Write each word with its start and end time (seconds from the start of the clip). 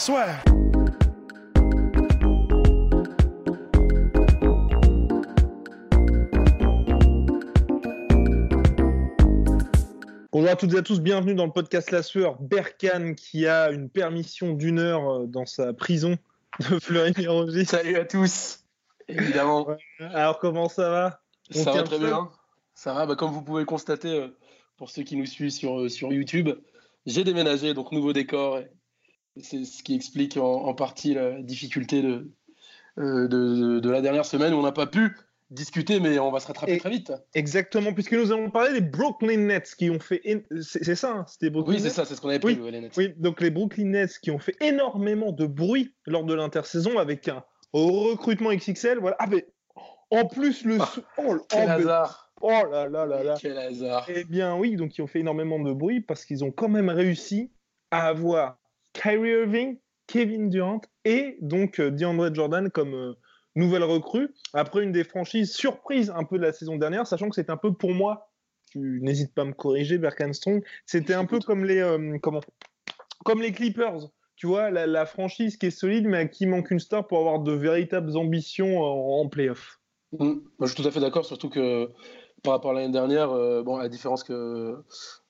Soit. 0.00 0.24
Bonjour 10.32 10.48
à 10.48 10.56
toutes 10.56 10.72
et 10.72 10.78
à 10.78 10.82
tous, 10.82 11.00
bienvenue 11.00 11.34
dans 11.34 11.44
le 11.44 11.52
podcast 11.52 11.90
La 11.90 12.02
Sueur. 12.02 12.40
Berkane 12.40 13.14
qui 13.14 13.46
a 13.46 13.70
une 13.72 13.90
permission 13.90 14.54
d'une 14.54 14.78
heure 14.78 15.06
euh, 15.06 15.26
dans 15.26 15.44
sa 15.44 15.74
prison 15.74 16.16
de 16.60 16.78
Fleury-Mérogis. 16.80 17.66
Salut 17.66 17.96
à 17.96 18.06
tous, 18.06 18.60
évidemment. 19.06 19.66
Alors 19.98 20.38
comment 20.38 20.70
ça 20.70 20.88
va? 20.88 21.20
On 21.54 21.62
ça 21.62 21.72
va 21.72 21.82
très 21.82 21.98
bien. 21.98 22.30
Ça 22.72 22.94
va, 22.94 23.04
bah, 23.04 23.16
comme 23.16 23.32
vous 23.32 23.42
pouvez 23.42 23.60
le 23.60 23.66
constater, 23.66 24.18
euh, 24.18 24.28
pour 24.78 24.88
ceux 24.88 25.02
qui 25.02 25.16
nous 25.16 25.26
suivent 25.26 25.50
sur, 25.50 25.78
euh, 25.78 25.88
sur 25.90 26.10
YouTube, 26.10 26.48
j'ai 27.04 27.22
déménagé, 27.22 27.74
donc 27.74 27.92
nouveau 27.92 28.14
décor. 28.14 28.60
C'est 29.42 29.64
ce 29.64 29.82
qui 29.82 29.94
explique 29.94 30.36
en, 30.36 30.64
en 30.64 30.74
partie 30.74 31.14
la 31.14 31.40
difficulté 31.42 32.02
de, 32.02 32.30
euh, 32.98 33.28
de, 33.28 33.80
de 33.80 33.90
la 33.90 34.00
dernière 34.00 34.24
semaine 34.24 34.52
où 34.54 34.56
on 34.58 34.62
n'a 34.62 34.72
pas 34.72 34.86
pu 34.86 35.16
discuter, 35.50 35.98
mais 35.98 36.18
on 36.20 36.30
va 36.30 36.38
se 36.38 36.46
rattraper 36.46 36.74
Et- 36.74 36.78
très 36.78 36.90
vite. 36.90 37.12
Exactement, 37.34 37.92
puisque 37.92 38.12
nous 38.12 38.30
allons 38.30 38.50
parler 38.50 38.72
des 38.72 38.80
Brooklyn 38.80 39.36
Nets 39.38 39.74
qui 39.76 39.90
ont 39.90 39.98
fait... 39.98 40.22
C'est 40.62 40.94
ça, 40.94 41.10
hein, 41.12 41.24
c'était 41.26 41.50
Brooklyn 41.50 41.72
Oui, 41.74 41.78
c'est 41.80 41.86
Nets 41.86 41.92
ça, 41.94 42.04
c'est 42.04 42.14
ce 42.14 42.20
qu'on 42.20 42.28
avait 42.28 42.44
Oui, 42.44 42.54
prévu, 42.54 42.70
les 42.70 42.80
Nets. 42.80 42.96
Oui, 42.96 43.12
donc 43.16 43.40
les 43.40 43.50
Brooklyn 43.50 43.86
Nets 43.86 44.18
qui 44.22 44.30
ont 44.30 44.38
fait 44.38 44.54
énormément 44.60 45.32
de 45.32 45.46
bruit 45.46 45.92
lors 46.06 46.22
de 46.24 46.34
l'intersaison 46.34 46.98
avec 46.98 47.26
un 47.26 47.42
recrutement 47.72 48.52
XXL. 48.54 48.98
Voilà. 48.98 49.16
Ah, 49.18 49.26
mais 49.28 49.46
en 50.10 50.26
plus, 50.26 50.64
le. 50.64 50.78
Ah, 50.80 50.92
oh, 51.18 51.36
Quel 51.48 51.68
hasard 51.68 52.32
oh 52.42 52.48
là 52.70 52.88
là 52.88 53.06
là 53.06 53.22
là. 53.24 53.34
Quel 53.40 53.58
hasard 53.58 54.06
Eh 54.08 54.22
bien, 54.24 54.56
oui, 54.56 54.76
donc 54.76 54.96
ils 54.96 55.02
ont 55.02 55.06
fait 55.08 55.20
énormément 55.20 55.58
de 55.58 55.72
bruit 55.72 56.00
parce 56.00 56.24
qu'ils 56.24 56.44
ont 56.44 56.52
quand 56.52 56.68
même 56.68 56.90
réussi 56.90 57.50
à 57.90 58.06
avoir 58.06 58.59
Kyrie 58.92 59.30
Irving, 59.30 59.78
Kevin 60.06 60.48
Durant 60.48 60.80
et 61.04 61.38
donc 61.40 61.78
euh, 61.78 61.90
DeAndre 61.90 62.34
Jordan 62.34 62.70
comme 62.70 62.94
euh, 62.94 63.12
nouvelle 63.54 63.84
recrue. 63.84 64.34
Après 64.54 64.82
une 64.82 64.92
des 64.92 65.04
franchises 65.04 65.52
surprises 65.52 66.10
un 66.10 66.24
peu 66.24 66.38
de 66.38 66.42
la 66.42 66.52
saison 66.52 66.76
dernière, 66.76 67.06
sachant 67.06 67.28
que 67.28 67.34
c'est 67.34 67.50
un 67.50 67.56
peu 67.56 67.72
pour 67.72 67.92
moi, 67.92 68.30
tu 68.70 69.00
n'hésites 69.02 69.34
pas 69.34 69.42
à 69.42 69.44
me 69.46 69.52
corriger, 69.52 69.98
Berkan 69.98 70.32
Strong, 70.32 70.64
c'était 70.86 71.14
un 71.14 71.24
peu 71.24 71.38
comme 71.40 71.64
les, 71.64 71.78
euh, 71.78 72.18
comment, 72.22 72.40
comme 73.24 73.42
les 73.42 73.52
Clippers. 73.52 74.08
Tu 74.36 74.46
vois, 74.46 74.70
la, 74.70 74.86
la 74.86 75.04
franchise 75.04 75.58
qui 75.58 75.66
est 75.66 75.70
solide, 75.70 76.06
mais 76.06 76.16
à 76.16 76.24
qui 76.24 76.46
manque 76.46 76.70
une 76.70 76.78
star 76.78 77.06
pour 77.06 77.18
avoir 77.18 77.40
de 77.40 77.52
véritables 77.52 78.16
ambitions 78.16 78.82
en, 78.82 79.20
en 79.20 79.28
playoff. 79.28 79.78
Mm. 80.18 80.38
Je 80.60 80.66
suis 80.66 80.82
tout 80.82 80.88
à 80.88 80.90
fait 80.90 81.00
d'accord, 81.00 81.26
surtout 81.26 81.50
que 81.50 81.90
par 82.42 82.54
rapport 82.54 82.72
à 82.72 82.74
l'année 82.74 82.92
dernière, 82.92 83.30
euh, 83.30 83.62
bon, 83.62 83.76
à 83.76 83.82
la 83.82 83.88
différence 83.88 84.24
que 84.24 84.76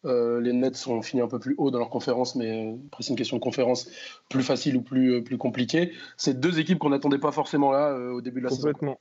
euh, 0.04 0.40
les 0.40 0.52
Nets 0.52 0.86
ont 0.86 1.02
fini 1.02 1.22
un 1.22 1.28
peu 1.28 1.38
plus 1.38 1.54
haut 1.58 1.70
dans 1.70 1.78
leur 1.78 1.90
conférence, 1.90 2.36
mais 2.36 2.72
euh, 2.72 2.76
après 2.86 3.02
c'est 3.02 3.10
une 3.10 3.16
question 3.16 3.36
de 3.36 3.42
conférence 3.42 3.88
plus 4.28 4.42
facile 4.42 4.76
ou 4.76 4.82
plus, 4.82 5.14
euh, 5.14 5.20
plus 5.22 5.38
compliquée. 5.38 5.92
C'est 6.16 6.40
deux 6.40 6.58
équipes 6.58 6.78
qu'on 6.78 6.90
n'attendait 6.90 7.18
pas 7.18 7.32
forcément 7.32 7.72
là 7.72 7.90
euh, 7.90 8.12
au 8.12 8.20
début 8.20 8.40
de 8.40 8.44
la 8.44 8.50
saison. 8.50 8.68
Complètement. 8.68 9.00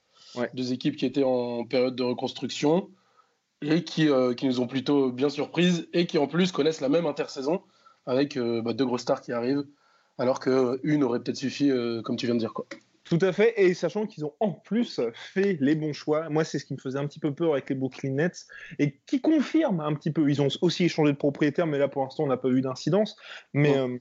Deux 0.54 0.74
équipes 0.74 0.96
qui 0.96 1.06
étaient 1.06 1.24
en 1.24 1.66
période 1.66 1.96
de 1.96 2.04
reconstruction 2.04 2.90
et 3.62 3.84
qui, 3.84 4.10
euh, 4.10 4.34
qui 4.34 4.46
nous 4.46 4.60
ont 4.60 4.68
plutôt 4.68 5.12
bien 5.12 5.30
surprises 5.30 5.88
et 5.94 6.06
qui 6.06 6.18
en 6.18 6.28
plus 6.28 6.52
connaissent 6.52 6.82
la 6.82 6.90
même 6.90 7.06
intersaison 7.06 7.62
avec 8.06 8.38
euh, 8.38 8.62
bah, 8.62 8.74
deux 8.74 8.86
grosses 8.86 9.02
stars 9.02 9.22
qui 9.22 9.32
arrivent, 9.32 9.66
alors 10.18 10.40
qu'une 10.40 11.04
aurait 11.04 11.20
peut-être 11.20 11.38
suffi, 11.38 11.70
euh, 11.70 12.02
comme 12.02 12.16
tu 12.16 12.26
viens 12.26 12.36
de 12.36 12.40
dire. 12.40 12.54
Quoi. 12.54 12.66
Tout 13.10 13.18
à 13.22 13.34
fait, 13.34 13.54
et 13.58 13.74
sachant 13.74 14.06
qu'ils 14.06 14.24
ont 14.24 14.34
en 14.40 14.52
plus 14.52 15.02
fait 15.14 15.58
les 15.60 15.76
bons 15.76 15.94
choix. 15.94 16.30
Moi, 16.30 16.44
c'est 16.44 16.60
ce 16.60 16.66
qui 16.66 16.74
me 16.74 16.80
faisait 16.80 17.00
un 17.00 17.08
petit 17.08 17.20
peu 17.20 17.34
peur 17.34 17.54
avec 17.54 17.70
les 17.70 17.76
Brooklyn 17.76 18.12
Nets, 18.12 18.46
et 18.78 19.00
qui 19.08 19.20
confirme 19.20 19.80
un 19.80 19.94
petit 19.96 20.12
peu. 20.12 20.30
Ils 20.30 20.42
ont 20.42 20.48
aussi 20.62 20.86
échangé 20.86 21.12
de 21.12 21.18
propriétaire, 21.18 21.66
mais 21.66 21.80
là, 21.80 21.88
pour 21.88 22.04
l'instant, 22.04 22.24
on 22.24 22.28
n'a 22.28 22.38
pas 22.38 22.50
eu 22.50 22.62
d'incidence. 22.62 23.16
Mais 23.54 23.72
Ouais. 23.72 23.78
euh, 23.78 23.98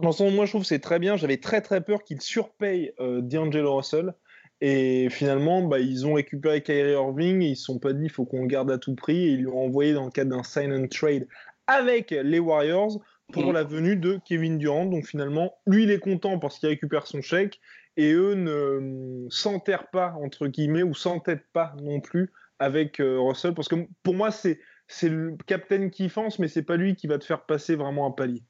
dans 0.00 0.12
son 0.12 0.30
moi, 0.30 0.46
je 0.46 0.52
trouve 0.52 0.64
c'est 0.64 0.78
très 0.78 0.98
bien. 1.00 1.16
J'avais 1.16 1.38
très, 1.38 1.60
très 1.60 1.80
peur 1.80 2.04
qu'ils 2.04 2.20
surpayent 2.20 2.92
euh, 3.00 3.20
D'Angelo 3.20 3.76
Russell. 3.76 4.14
Et 4.60 5.08
finalement, 5.10 5.62
bah, 5.62 5.80
ils 5.80 6.06
ont 6.06 6.14
récupéré 6.14 6.62
Kyrie 6.62 6.92
Irving, 6.92 7.42
et 7.42 7.48
ils 7.48 7.56
se 7.56 7.64
sont 7.64 7.80
pas 7.80 7.92
dit 7.92 8.04
il 8.04 8.10
faut 8.10 8.24
qu'on 8.24 8.42
le 8.42 8.46
garde 8.46 8.70
à 8.70 8.78
tout 8.78 8.94
prix, 8.94 9.26
et 9.26 9.30
ils 9.30 9.40
lui 9.40 9.48
ont 9.48 9.64
envoyé 9.64 9.92
dans 9.94 10.04
le 10.04 10.10
cadre 10.10 10.30
d'un 10.30 10.44
sign 10.44 10.72
and 10.72 10.86
trade 10.88 11.26
avec 11.66 12.12
les 12.12 12.38
Warriors 12.38 13.00
pour 13.32 13.46
Mhm. 13.46 13.52
la 13.52 13.64
venue 13.64 13.96
de 13.96 14.20
Kevin 14.24 14.58
Durant. 14.58 14.86
Donc 14.86 15.06
finalement, 15.06 15.54
lui, 15.66 15.84
il 15.84 15.90
est 15.90 15.98
content 15.98 16.38
parce 16.38 16.58
qu'il 16.58 16.68
récupère 16.68 17.06
son 17.06 17.20
chèque 17.20 17.58
et 17.96 18.12
eux 18.12 18.34
ne 18.34 18.50
euh, 18.50 19.26
s'enterrent 19.30 19.90
pas, 19.90 20.14
entre 20.20 20.46
guillemets, 20.48 20.82
ou 20.82 20.94
s'entêtent 20.94 21.46
pas 21.52 21.74
non 21.82 22.00
plus 22.00 22.32
avec 22.58 23.00
euh, 23.00 23.18
Russell, 23.20 23.54
parce 23.54 23.68
que 23.68 23.76
pour 24.02 24.14
moi, 24.14 24.30
c'est 24.30 24.58
c'est 24.86 25.08
le 25.08 25.36
capitaine 25.46 25.90
qui 25.90 26.08
fonce, 26.08 26.38
mais 26.38 26.48
c'est 26.48 26.62
pas 26.62 26.76
lui 26.76 26.94
qui 26.94 27.06
va 27.06 27.18
te 27.18 27.24
faire 27.24 27.42
passer 27.42 27.74
vraiment 27.74 28.06
un 28.06 28.10
palier. 28.10 28.42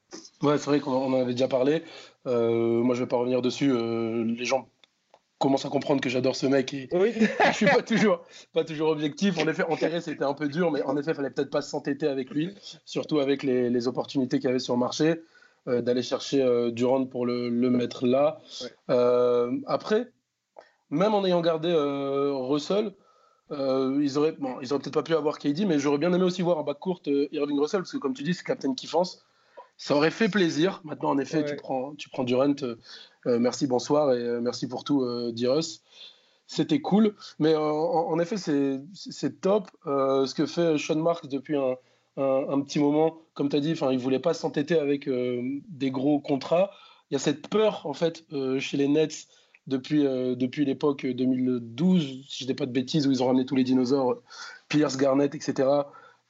Ouais, 0.43 0.59
c'est 0.59 0.67
vrai 0.67 0.81
qu'on 0.81 0.93
en 0.93 1.13
avait 1.15 1.33
déjà 1.33 1.49
parlé. 1.49 1.83
Euh, 2.27 2.83
moi, 2.83 2.95
je 2.95 3.03
vais 3.03 3.09
pas 3.09 3.17
revenir 3.17 3.41
dessus. 3.41 3.71
Euh, 3.73 4.25
les 4.25 4.45
gens 4.45 4.69
commencent 5.39 5.67
à 5.67 5.69
comprendre 5.69 6.01
que 6.01 6.09
j'adore 6.09 6.37
ce 6.37 6.47
mec 6.47 6.73
et 6.75 6.89
Oui, 6.93 7.13
je 7.47 7.53
suis 7.53 7.67
pas 7.67 7.83
toujours, 7.83 8.25
pas 8.53 8.65
toujours 8.65 8.89
objectif. 8.89 9.39
En 9.39 9.47
effet, 9.47 9.63
enterrer, 9.65 10.01
c'était 10.01 10.25
un 10.25 10.35
peu 10.35 10.49
dur, 10.49 10.71
mais 10.71 10.83
en 10.83 10.97
effet, 10.97 11.13
il 11.13 11.15
fallait 11.15 11.31
peut-être 11.31 11.51
pas 11.51 11.63
s'entêter 11.63 12.07
avec 12.07 12.31
lui, 12.31 12.55
surtout 12.85 13.21
avec 13.21 13.43
les, 13.43 13.71
les 13.71 13.89
opportunités 13.89 14.39
qu'il 14.39 14.49
y 14.49 14.51
avait 14.51 14.59
sur 14.59 14.75
le 14.75 14.81
marché, 14.81 15.21
euh, 15.69 15.81
d'aller 15.83 16.03
chercher 16.03 16.43
euh, 16.43 16.71
Durant 16.71 17.05
pour 17.07 17.27
le, 17.27 17.49
le 17.49 17.71
mettre 17.71 18.07
là. 18.07 18.41
Ouais. 18.63 18.69
Euh, 18.91 19.53
après, 19.67 20.13
même 20.91 21.15
en 21.15 21.25
ayant 21.25 21.41
gardé 21.41 21.69
euh, 21.71 22.33
Russell, 22.35 22.93
ils 23.51 24.19
auraient, 24.19 24.33
bon, 24.33 24.57
ils 24.63 24.73
auraient 24.73 24.83
peut-être 24.83 24.95
pas 24.95 25.03
pu 25.03 25.15
avoir 25.15 25.39
KD, 25.39 25.65
mais 25.67 25.79
j'aurais 25.79 25.99
bien 25.99 26.13
aimé 26.13 26.25
aussi 26.25 26.43
voir 26.43 26.59
un 26.59 26.63
backcourt 26.65 27.03
euh, 27.07 27.29
Irving 27.31 27.59
Russell, 27.61 27.81
parce 27.81 27.93
que 27.93 27.99
comme 27.99 28.15
tu 28.15 28.23
dis, 28.25 28.35
c'est 28.35 28.45
Captain 28.45 28.75
Kiffance. 28.75 29.25
Ça 29.77 29.95
aurait 29.97 30.11
fait 30.11 30.29
plaisir. 30.29 30.81
Maintenant, 30.85 31.11
en 31.11 31.19
effet, 31.19 31.39
Ouais. 31.39 31.45
tu, 31.45 31.57
prends, 31.57 31.95
tu 31.95 32.09
prends 32.09 32.25
Durant. 32.25 32.55
merci, 33.27 33.67
bonsoir 33.67 34.13
et 34.13 34.41
merci 34.41 34.67
pour 34.69 34.85
tout, 34.85 35.05
Dirus. 35.33 35.83
C'était 36.47 36.81
cool. 36.81 37.15
Mais 37.39 37.55
euh, 37.55 37.59
en, 37.61 38.11
en 38.11 38.19
effet, 38.19 38.37
c'est 38.37 38.81
c'est 38.93 39.41
top. 39.41 39.69
Euh, 39.87 40.27
ce 40.27 40.35
que 40.35 40.47
fait 40.47 40.77
Sean 40.79 40.97
Marks 40.97 41.27
depuis 41.27 41.57
un, 41.57 41.77
un- 42.17 42.61
petit 42.63 42.79
moment, 42.79 43.19
comme 43.35 43.49
tu 43.49 43.57
as 43.57 43.61
dit, 43.61 43.73
enfin, 43.73 43.91
il 43.93 43.99
voulait 43.99 44.19
pas 44.21 44.35
s'entêter 44.35 44.79
avec 44.79 45.09
euh, 45.09 45.43
des 45.69 45.91
gros 45.91 46.21
contrats. 46.21 46.71
Il 47.11 47.15
y 47.15 47.17
a 47.17 47.19
cette 47.19 47.49
peur, 47.49 47.87
en 47.87 47.93
fait, 47.95 48.25
euh, 48.33 48.59
chez 48.61 48.77
les 48.77 48.89
Nets 48.89 49.27
depuis, 49.67 50.07
euh, 50.07 50.35
depuis 50.35 50.65
l'époque 50.65 51.07
2012, 51.07 52.25
si 52.29 52.45
je 52.45 52.47
dis 52.47 52.55
pas 52.55 52.67
de 52.67 52.73
bêtises, 52.73 53.07
où 53.07 53.11
ils 53.11 53.23
ont 53.23 53.27
ramené 53.27 53.45
tous 53.47 53.57
les 53.57 53.65
dinosaures, 53.65 54.23
Pierce, 54.69 54.97
Garnett, 54.97 55.35
etc. 55.35 55.69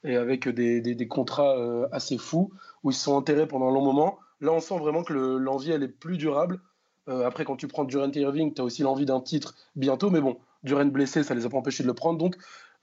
Et 0.03 0.15
avec 0.15 0.47
des, 0.49 0.81
des- 0.81 1.07
contrats 1.07 1.55
assez 1.91 2.17
fous, 2.17 2.51
où 2.83 2.91
ils 2.91 2.93
se 2.93 3.03
sont 3.03 3.13
enterrés 3.13 3.47
pendant 3.47 3.69
un 3.69 3.73
long 3.73 3.83
moment. 3.83 4.19
Là, 4.39 4.51
on 4.53 4.59
sent 4.59 4.77
vraiment 4.77 5.03
que 5.03 5.13
le- 5.13 5.37
l'envie, 5.37 5.71
elle 5.71 5.83
est 5.83 5.87
plus 5.87 6.17
durable. 6.17 6.59
Après, 7.07 7.43
quand 7.45 7.55
tu 7.55 7.67
prends 7.67 7.83
Durant 7.85 8.11
et 8.11 8.19
Irving, 8.19 8.53
tu 8.53 8.61
as 8.61 8.63
aussi 8.63 8.81
l'envie 8.83 9.05
d'un 9.05 9.21
titre 9.21 9.55
bientôt, 9.75 10.09
mais 10.09 10.21
bon, 10.21 10.37
Durant 10.63 10.85
blessé, 10.85 11.23
ça 11.23 11.35
les 11.35 11.45
a 11.45 11.49
pas 11.49 11.57
empêchés 11.57 11.83
de 11.83 11.87
le 11.87 11.93
prendre. 11.93 12.17
Donc, 12.17 12.35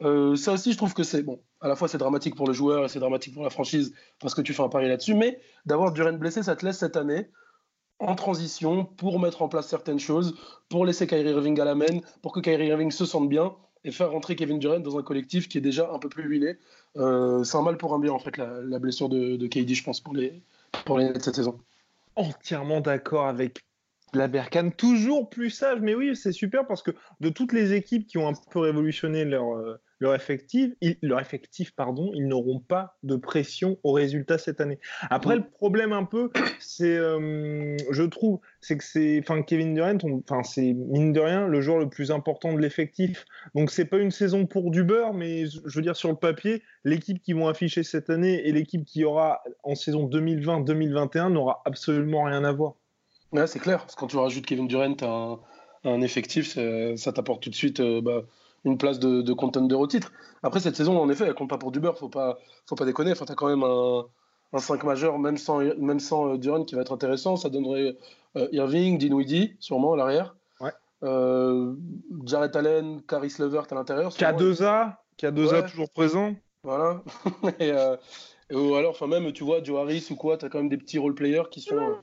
euh, 0.02 0.36
ça 0.36 0.52
aussi, 0.52 0.72
je 0.72 0.76
trouve 0.76 0.94
que 0.94 1.02
c'est 1.02 1.22
bon. 1.22 1.40
À 1.60 1.68
la 1.68 1.76
fois, 1.76 1.88
c'est 1.88 1.98
dramatique 1.98 2.34
pour 2.34 2.46
le 2.46 2.52
joueur 2.52 2.84
et 2.84 2.88
c'est 2.88 2.98
dramatique 2.98 3.34
pour 3.34 3.44
la 3.44 3.50
franchise 3.50 3.94
parce 4.20 4.34
que 4.34 4.40
tu 4.40 4.52
fais 4.52 4.62
un 4.62 4.68
pari 4.68 4.88
là-dessus, 4.88 5.14
mais 5.14 5.40
d'avoir 5.66 5.92
Durant 5.92 6.12
blessé, 6.12 6.42
ça 6.42 6.56
te 6.56 6.64
laisse 6.64 6.78
cette 6.78 6.96
année 6.96 7.28
en 7.99 8.14
transition 8.16 8.84
pour 8.84 9.20
mettre 9.20 9.43
en 9.43 9.49
place 9.49 9.69
certaines 9.69 10.00
choses, 10.00 10.34
pour 10.69 10.84
laisser 10.84 11.06
Kyrie 11.06 11.31
Irving 11.31 11.60
à 11.60 11.64
la 11.64 11.75
main, 11.75 12.00
pour 12.20 12.32
que 12.32 12.40
Kyrie 12.40 12.66
Irving 12.66 12.90
se 12.90 13.04
sente 13.04 13.28
bien 13.28 13.54
et 13.84 13.93
faire 13.93 14.10
rentrer 14.10 14.34
Kevin 14.34 14.58
Durant 14.58 14.81
dans 14.81 14.99
un 14.99 15.02
collectif 15.02 15.49
qui 15.49 15.58
est 15.58 15.62
déjà 15.62 15.90
un 15.93 15.99
peu 15.99 16.08
plus 16.08 16.25
huilé. 16.25 16.58
Euh, 16.96 17.44
c'est 17.44 17.56
un 17.56 17.62
mal 17.62 17.76
pour 17.76 17.94
un 17.94 17.99
bien, 17.99 18.12
en 18.12 18.19
fait, 18.19 18.37
la, 18.37 18.78
blessure 18.78 19.08
de, 19.08 19.37
de 19.37 19.46
KD, 19.46 19.75
je 19.75 19.84
pense, 19.84 20.00
pour 20.00 20.14
les, 20.14 20.43
pour 20.84 20.99
les 20.99 21.06
Nets 21.06 21.22
cette 21.22 21.37
saison. 21.37 21.58
entièrement 22.16 22.81
d'accord 22.81 23.26
avec 23.26 23.64
la 24.14 24.28
Berkane, 24.28 24.72
toujours 24.72 25.31
plus 25.31 25.50
sage, 25.50 25.81
mais 25.81 25.94
oui, 25.94 26.14
c'est 26.14 26.32
super 26.32 26.66
parce 26.66 26.82
que 26.82 26.90
de 27.20 27.28
toutes 27.28 27.52
les 27.52 27.72
équipes 27.72 28.06
qui 28.06 28.19
ont 28.19 28.28
un 28.28 28.34
peu 28.50 28.60
révolutionné 28.60 29.25
leur, 29.25 29.56
euh, 29.56 29.81
leur 30.02 30.16
effectif, 30.16 30.72
ils, 30.81 30.96
leur 31.00 31.20
effectif 31.20 31.76
pardon, 31.76 32.10
ils 32.12 32.26
n'auront 32.26 32.58
pas 32.58 32.96
de 33.04 33.14
pression 33.14 33.78
au 33.84 33.93
résultat 33.93 34.37
cette 34.37 34.60
année. 34.60 34.81
Après, 35.10 35.37
le 35.37 35.49
problème 35.49 35.93
un 35.93 36.02
peu, 36.02 36.31
c'est, 36.58 36.96
euh, 36.96 37.76
je 37.88 38.02
trouve, 38.02 38.40
c'est 38.60 38.76
que 38.76 38.82
c'est, 38.82 39.20
enfin, 39.20 39.43
Kevin 39.43 39.75
Durant, 39.75 39.99
enfin, 40.28 40.43
c'est 40.43 40.72
mine 40.72 41.12
de 41.12 41.20
rien 41.20 41.46
le 41.46 41.60
joueur 41.60 41.78
le 41.78 41.88
plus 41.88 42.10
important 42.10 42.52
de 42.52 42.58
l'effectif. 42.58 43.25
Donc, 43.54 43.70
c'est 43.70 43.84
pas 43.84 43.99
une 43.99 44.10
saison 44.10 44.44
pour 44.44 44.72
du 44.72 44.82
beurre, 44.82 45.14
mais 45.14 45.46
je 45.46 45.76
veux 45.76 45.82
dire 45.82 45.94
sur 45.94 46.10
le 46.10 46.16
papier, 46.16 46.64
l'équipe 46.84 47.22
qui 47.22 47.32
vont 47.32 47.46
afficher 47.46 47.84
cette 47.84 48.10
année 48.10 48.44
et 48.44 48.50
l'équipe 48.50 48.84
qui 48.84 49.04
aura 49.04 49.40
en 49.62 49.76
saison 49.76 50.08
2020-2021 50.08 51.32
n'aura 51.32 51.62
absolument 51.64 52.25
rien 52.25 52.43
à 52.43 52.50
voir. 52.50 52.75
Ouais, 53.31 53.46
c'est 53.46 53.60
clair. 53.60 53.78
Parce 53.78 53.94
que 53.94 54.00
quand 54.00 54.08
tu 54.08 54.16
rajoutes 54.16 54.44
Kevin 54.44 54.66
Durant 54.66 54.96
à 55.02 55.38
un, 55.88 56.00
effectif, 56.00 56.58
ça 56.96 57.12
t'apporte 57.12 57.44
tout 57.44 57.50
de 57.50 57.54
suite. 57.54 57.78
Euh, 57.78 58.00
bah, 58.00 58.22
une 58.64 58.79
place 58.79 58.99
de, 58.99 59.23
de 59.23 59.32
contender 59.32 59.75
au 59.75 59.87
titre. 59.87 60.12
Après, 60.43 60.61
cette 60.61 60.76
saison, 60.76 61.00
en 61.00 61.09
effet, 61.09 61.25
elle 61.26 61.35
compte 61.35 61.50
pas 61.50 61.59
pour 61.59 61.73
du 61.73 61.81
beurre, 61.81 61.99
faut 61.99 62.09
pas, 62.09 62.38
faut 62.67 62.76
pas 62.76 62.85
déconner. 62.85 63.12
Enfin, 63.12 63.25
tu 63.25 63.32
as 63.32 63.35
quand 63.35 63.49
même 63.49 63.62
un, 63.62 64.05
un 64.53 64.59
5 64.59 64.85
majeur, 64.85 65.19
même 65.19 65.37
sans, 65.37 65.59
même 65.59 66.00
sans 66.00 66.35
euh, 66.35 66.38
Durant, 66.38 66.64
qui 66.64 66.75
va 66.75 66.82
être 66.82 66.93
intéressant. 66.93 67.37
Ça 67.37 67.49
donnerait 67.49 67.97
euh, 68.37 68.49
Irving, 68.53 68.99
Dinwiddie, 68.99 69.56
sûrement 69.59 69.94
à 69.94 69.97
l'arrière. 69.97 70.37
Ouais. 70.61 70.73
Euh, 71.03 71.75
Jarrett 72.25 72.55
Allen, 72.55 73.03
Caris 73.03 73.35
Levert 73.38 73.67
à 73.70 73.75
l'intérieur. 73.75 74.11
K2A, 74.12 74.97
K2A 75.19 75.70
toujours 75.70 75.91
présent. 75.91 76.35
Voilà. 76.64 77.03
et, 77.61 77.73
ou 78.55 78.75
alors, 78.75 78.91
enfin, 78.91 79.06
même, 79.06 79.32
tu 79.32 79.44
vois, 79.44 79.62
Joe 79.62 79.81
Harris 79.81 80.09
ou 80.11 80.17
quoi, 80.17 80.37
tu 80.37 80.44
as 80.44 80.49
quand 80.49 80.59
même 80.59 80.69
des 80.69 80.76
petits 80.76 80.99
role-players 80.99 81.44
qui 81.50 81.61
sont. 81.61 81.97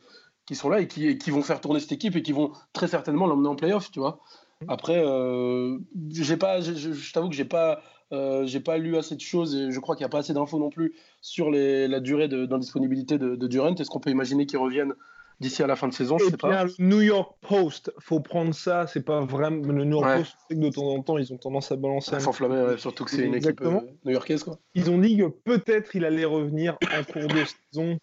qui 0.46 0.56
sont 0.56 0.70
là 0.70 0.82
et 0.82 0.88
qui, 0.88 1.18
qui, 1.18 1.32
vont 1.32 1.44
faire 1.44 1.62
tourner 1.62 1.80
cette 1.80 1.92
équipe 1.92 2.16
et 2.16 2.24
qui 2.24 2.32
vont 2.32 2.52
très 2.74 2.88
certainement 2.88 3.28
l'emmener 3.28 3.50
en 3.50 3.56
playoff, 3.56 3.92
tu 3.92 4.00
vois. 4.00 4.20
Après, 4.68 5.02
euh, 5.04 5.78
j'ai 6.12 6.38
pas, 6.38 6.62
je, 6.62 6.74
je, 6.74 7.14
t'avoue 7.14 7.30
que 7.30 7.36
j'ai 7.36 7.46
pas, 7.46 7.82
euh, 8.12 8.46
j'ai 8.46 8.60
pas 8.60 8.78
lu 8.78 8.98
assez 8.98 9.16
de 9.16 9.22
choses 9.22 9.56
et 9.56 9.72
je 9.72 9.80
crois 9.80 9.96
qu'il 9.96 10.04
n'y 10.04 10.08
a 10.08 10.10
pas 10.10 10.20
assez 10.20 10.34
d'infos 10.34 10.60
non 10.60 10.70
plus 10.70 10.96
sur 11.22 11.50
les, 11.50 11.88
la 11.88 12.00
durée 12.00 12.28
d'indisponibilité 12.28 13.18
de, 13.18 13.36
de, 13.36 13.48
Durant. 13.48 13.74
Est-ce 13.76 13.90
qu'on 13.90 14.02
peut 14.02 14.10
imaginer 14.10 14.46
qu'il 14.46 14.60
revienne 14.60 14.94
d'ici 15.40 15.64
à 15.64 15.68
la 15.68 15.78
fin 15.78 15.88
de 15.88 15.94
saison? 15.94 16.18
Je 16.18 16.26
sais 16.26 16.38
pas. 16.38 16.66
Le 16.66 16.74
New 16.80 17.02
York 17.02 17.38
Post, 17.42 17.94
faut 18.00 18.20
prendre 18.20 18.54
ça. 18.54 18.86
C'est 18.88 19.04
pas 19.04 19.22
vraiment 19.22 19.66
le 19.72 19.86
New 19.86 20.02
York 20.02 20.18
Post. 20.18 20.36
que 20.50 20.56
de 20.56 20.70
temps 20.70 20.88
en 20.88 21.02
temps, 21.04 21.18
ils 21.18 21.32
ont 21.32 21.38
tendance 21.38 21.72
à 21.72 21.78
balancer. 21.78 22.16
À 22.16 22.20
s'enflammer, 22.20 22.78
surtout 22.78 23.06
que 23.06 23.12
c'est 23.12 23.26
une 23.26 23.36
équipe 23.36 23.62
euh, 23.62 23.80
new-yorkaise, 24.04 24.44
quoi. 24.44 24.60
Ils 24.76 24.92
ont 24.92 24.98
dit 24.98 25.18
que 25.18 25.28
peut-être 25.28 25.96
il 25.96 26.04
allait 26.04 26.26
revenir 26.26 26.78
en 26.84 27.04
cours 27.04 27.28
de 27.28 27.46
saison 27.72 27.98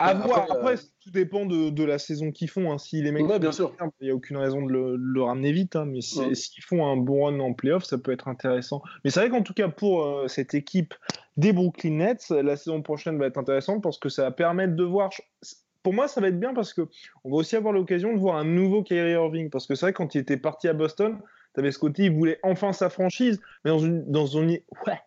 à 0.00 0.14
voir. 0.14 0.50
Après, 0.50 0.74
euh, 0.74 0.76
tout 1.10 1.18
dépend 1.18 1.46
de, 1.46 1.84
la 1.84 1.98
saison 1.98 2.30
qu'ils 2.30 2.48
font. 2.48 2.72
Hein. 2.72 2.78
Si 2.78 3.02
les 3.02 3.12
mecs, 3.12 3.26
bien 3.26 3.52
sûr. 3.52 3.74
il 4.00 4.04
n'y 4.04 4.10
a 4.10 4.14
aucune 4.14 4.36
raison 4.36 4.62
de 4.64 4.96
le, 4.96 5.22
ramener 5.22 5.52
vite. 5.52 5.76
Hein. 5.76 5.86
Mais 5.86 6.00
s'ils 6.00 6.62
font 6.62 6.86
un 6.86 6.96
bon 6.96 7.24
run 7.24 7.40
en 7.40 7.52
playoff, 7.52 7.84
ça 7.84 7.98
peut 7.98 8.12
être 8.12 8.28
intéressant. 8.28 8.82
Mais 9.04 9.10
c'est 9.10 9.20
vrai 9.20 9.30
qu'en 9.30 9.42
tout 9.42 9.54
cas, 9.54 9.68
pour 9.68 10.04
euh, 10.04 10.28
cette 10.28 10.54
équipe 10.54 10.94
des 11.36 11.52
Brooklyn 11.52 11.96
Nets, 11.96 12.30
la 12.30 12.56
saison 12.56 12.82
prochaine 12.82 13.18
va 13.18 13.26
être 13.26 13.38
intéressante 13.38 13.82
parce 13.82 13.98
que 13.98 14.08
ça 14.08 14.22
va 14.22 14.30
permettre 14.30 14.74
de 14.74 14.84
voir. 14.84 15.10
Pour 15.82 15.94
moi, 15.94 16.08
ça 16.08 16.20
va 16.20 16.28
être 16.28 16.38
bien 16.38 16.54
parce 16.54 16.74
que 16.74 16.82
on 17.24 17.30
va 17.30 17.36
aussi 17.36 17.56
avoir 17.56 17.72
l'occasion 17.72 18.12
de 18.12 18.18
voir 18.18 18.36
un 18.36 18.44
nouveau 18.44 18.82
Kyrie 18.82 19.12
Irving. 19.12 19.50
Parce 19.50 19.66
que 19.66 19.74
c'est 19.74 19.86
vrai, 19.86 19.92
quand 19.92 20.14
il 20.14 20.18
était 20.18 20.36
parti 20.36 20.68
à 20.68 20.74
Boston, 20.74 21.18
tu 21.54 21.60
avais 21.60 21.72
ce 21.72 21.78
côté, 21.78 22.04
il 22.04 22.12
voulait 22.12 22.38
enfin 22.42 22.72
sa 22.72 22.90
franchise, 22.90 23.40
mais 23.64 23.70
dans 23.70 23.78
une, 23.78 24.04
dans 24.10 24.26
une, 24.26 24.50
ouais, 24.86 25.00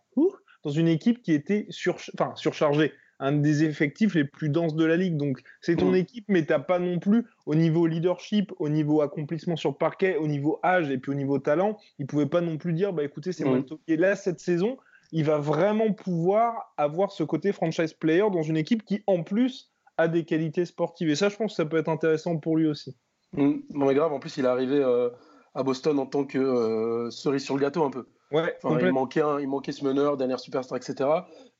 dans 0.63 0.71
une 0.71 0.87
équipe 0.87 1.21
qui 1.21 1.33
était 1.33 1.67
sur, 1.69 1.97
enfin, 2.13 2.33
surchargée 2.35 2.93
un 3.23 3.31
des 3.31 3.63
effectifs 3.63 4.15
les 4.15 4.25
plus 4.25 4.49
denses 4.49 4.75
de 4.75 4.83
la 4.83 4.97
ligue. 4.97 5.15
Donc 5.15 5.41
c'est 5.61 5.77
ton 5.77 5.91
mm. 5.91 5.95
équipe, 5.95 6.25
mais 6.27 6.45
t'as 6.45 6.59
pas 6.59 6.77
non 6.77 6.99
plus 6.99 7.25
au 7.45 7.55
niveau 7.55 7.87
leadership, 7.87 8.51
au 8.59 8.67
niveau 8.67 9.01
accomplissement 9.01 9.55
sur 9.55 9.77
parquet, 9.77 10.17
au 10.17 10.27
niveau 10.27 10.59
âge 10.63 10.89
et 10.89 10.97
puis 10.97 11.11
au 11.11 11.15
niveau 11.15 11.39
talent, 11.39 11.77
il 11.99 12.05
pouvait 12.05 12.25
pas 12.25 12.41
non 12.41 12.57
plus 12.57 12.73
dire 12.73 12.91
bah 12.91 13.03
écoutez 13.03 13.31
c'est 13.31 13.45
moi 13.45 13.59
mm. 13.59 13.65
Et 13.87 13.95
là 13.95 14.17
cette 14.17 14.41
saison, 14.41 14.77
il 15.13 15.23
va 15.23 15.37
vraiment 15.37 15.93
pouvoir 15.93 16.73
avoir 16.75 17.11
ce 17.13 17.23
côté 17.23 17.53
franchise 17.53 17.93
player 17.93 18.25
dans 18.29 18.41
une 18.41 18.57
équipe 18.57 18.83
qui 18.83 19.03
en 19.07 19.23
plus 19.23 19.71
a 19.97 20.09
des 20.09 20.25
qualités 20.25 20.65
sportives. 20.65 21.09
Et 21.09 21.15
ça, 21.15 21.29
je 21.29 21.37
pense 21.37 21.51
que 21.51 21.55
ça 21.55 21.65
peut 21.65 21.77
être 21.77 21.89
intéressant 21.89 22.37
pour 22.37 22.57
lui 22.57 22.67
aussi. 22.67 22.97
Mm. 23.31 23.53
Non 23.69 23.85
mais 23.85 23.93
grave, 23.93 24.11
en 24.11 24.19
plus 24.19 24.35
il 24.35 24.43
est 24.43 24.49
arrivé 24.49 24.79
euh, 24.79 25.09
à 25.55 25.63
Boston 25.63 25.97
en 25.97 26.07
tant 26.07 26.25
que 26.25 26.37
euh, 26.37 27.09
cerise 27.09 27.45
sur 27.45 27.55
le 27.55 27.61
gâteau 27.61 27.85
un 27.85 27.89
peu. 27.89 28.05
Ouais, 28.33 28.57
il, 28.63 28.91
manquait 28.91 29.21
il 29.39 29.47
manquait 29.47 29.71
ce 29.71 29.85
meneur, 29.85 30.17
dernière 30.17 30.39
superstar, 30.39 30.77
etc. 30.77 31.07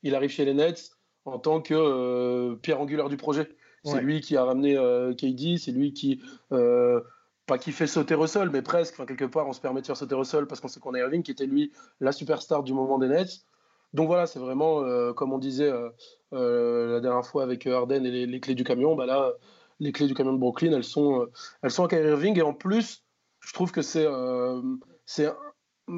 Il 0.02 0.14
arrive 0.14 0.30
chez 0.30 0.44
les 0.44 0.54
Nets 0.54 0.90
en 1.24 1.38
tant 1.38 1.60
que 1.60 1.74
euh, 1.74 2.56
pierre 2.56 2.80
angulaire 2.80 3.08
du 3.08 3.16
projet. 3.16 3.48
C'est 3.84 4.00
lui 4.00 4.22
qui 4.22 4.34
a 4.38 4.44
ramené 4.44 4.78
euh, 4.78 5.12
KD, 5.12 5.58
c'est 5.58 5.70
lui 5.70 5.92
qui, 5.92 6.22
euh, 6.52 7.02
pas 7.44 7.58
qui 7.58 7.70
fait 7.70 7.86
sauter 7.86 8.14
Russell, 8.14 8.48
mais 8.48 8.62
presque, 8.62 8.94
enfin, 8.94 9.04
quelque 9.04 9.26
part, 9.26 9.46
on 9.46 9.52
se 9.52 9.60
permet 9.60 9.82
de 9.82 9.86
faire 9.86 9.96
sauter 9.98 10.14
Russell 10.14 10.46
parce 10.46 10.62
qu'on 10.62 10.68
sait 10.68 10.80
qu'on 10.80 10.94
a 10.94 11.00
Irving, 11.00 11.22
qui 11.22 11.32
était 11.32 11.44
lui 11.44 11.70
la 12.00 12.10
superstar 12.10 12.62
du 12.62 12.72
moment 12.72 12.98
des 12.98 13.08
Nets. 13.08 13.42
Donc 13.92 14.06
voilà, 14.06 14.26
c'est 14.26 14.38
vraiment, 14.38 14.82
comme 15.12 15.34
on 15.34 15.38
disait 15.38 15.70
la 16.32 17.00
dernière 17.00 17.26
fois 17.26 17.42
avec 17.42 17.66
Harden 17.66 18.06
et 18.06 18.26
les, 18.26 18.40
clés 18.40 18.54
du 18.54 18.64
camion, 18.64 18.96
bah 18.96 19.04
là, 19.04 19.34
les 19.80 19.92
clés 19.92 20.06
du 20.06 20.14
camion 20.14 20.32
de 20.32 20.38
Brooklyn, 20.38 20.72
elles 20.72 20.82
sont, 20.82 21.28
elles 21.60 21.70
sont 21.70 21.84
à 21.84 21.88
Kyrie 21.88 22.08
Irving. 22.08 22.38
Et 22.38 22.42
en 22.42 22.54
plus, 22.54 23.04
je 23.40 23.52
trouve 23.52 23.70
que 23.70 23.82
c'est. 23.82 24.06
c'est 25.04 25.30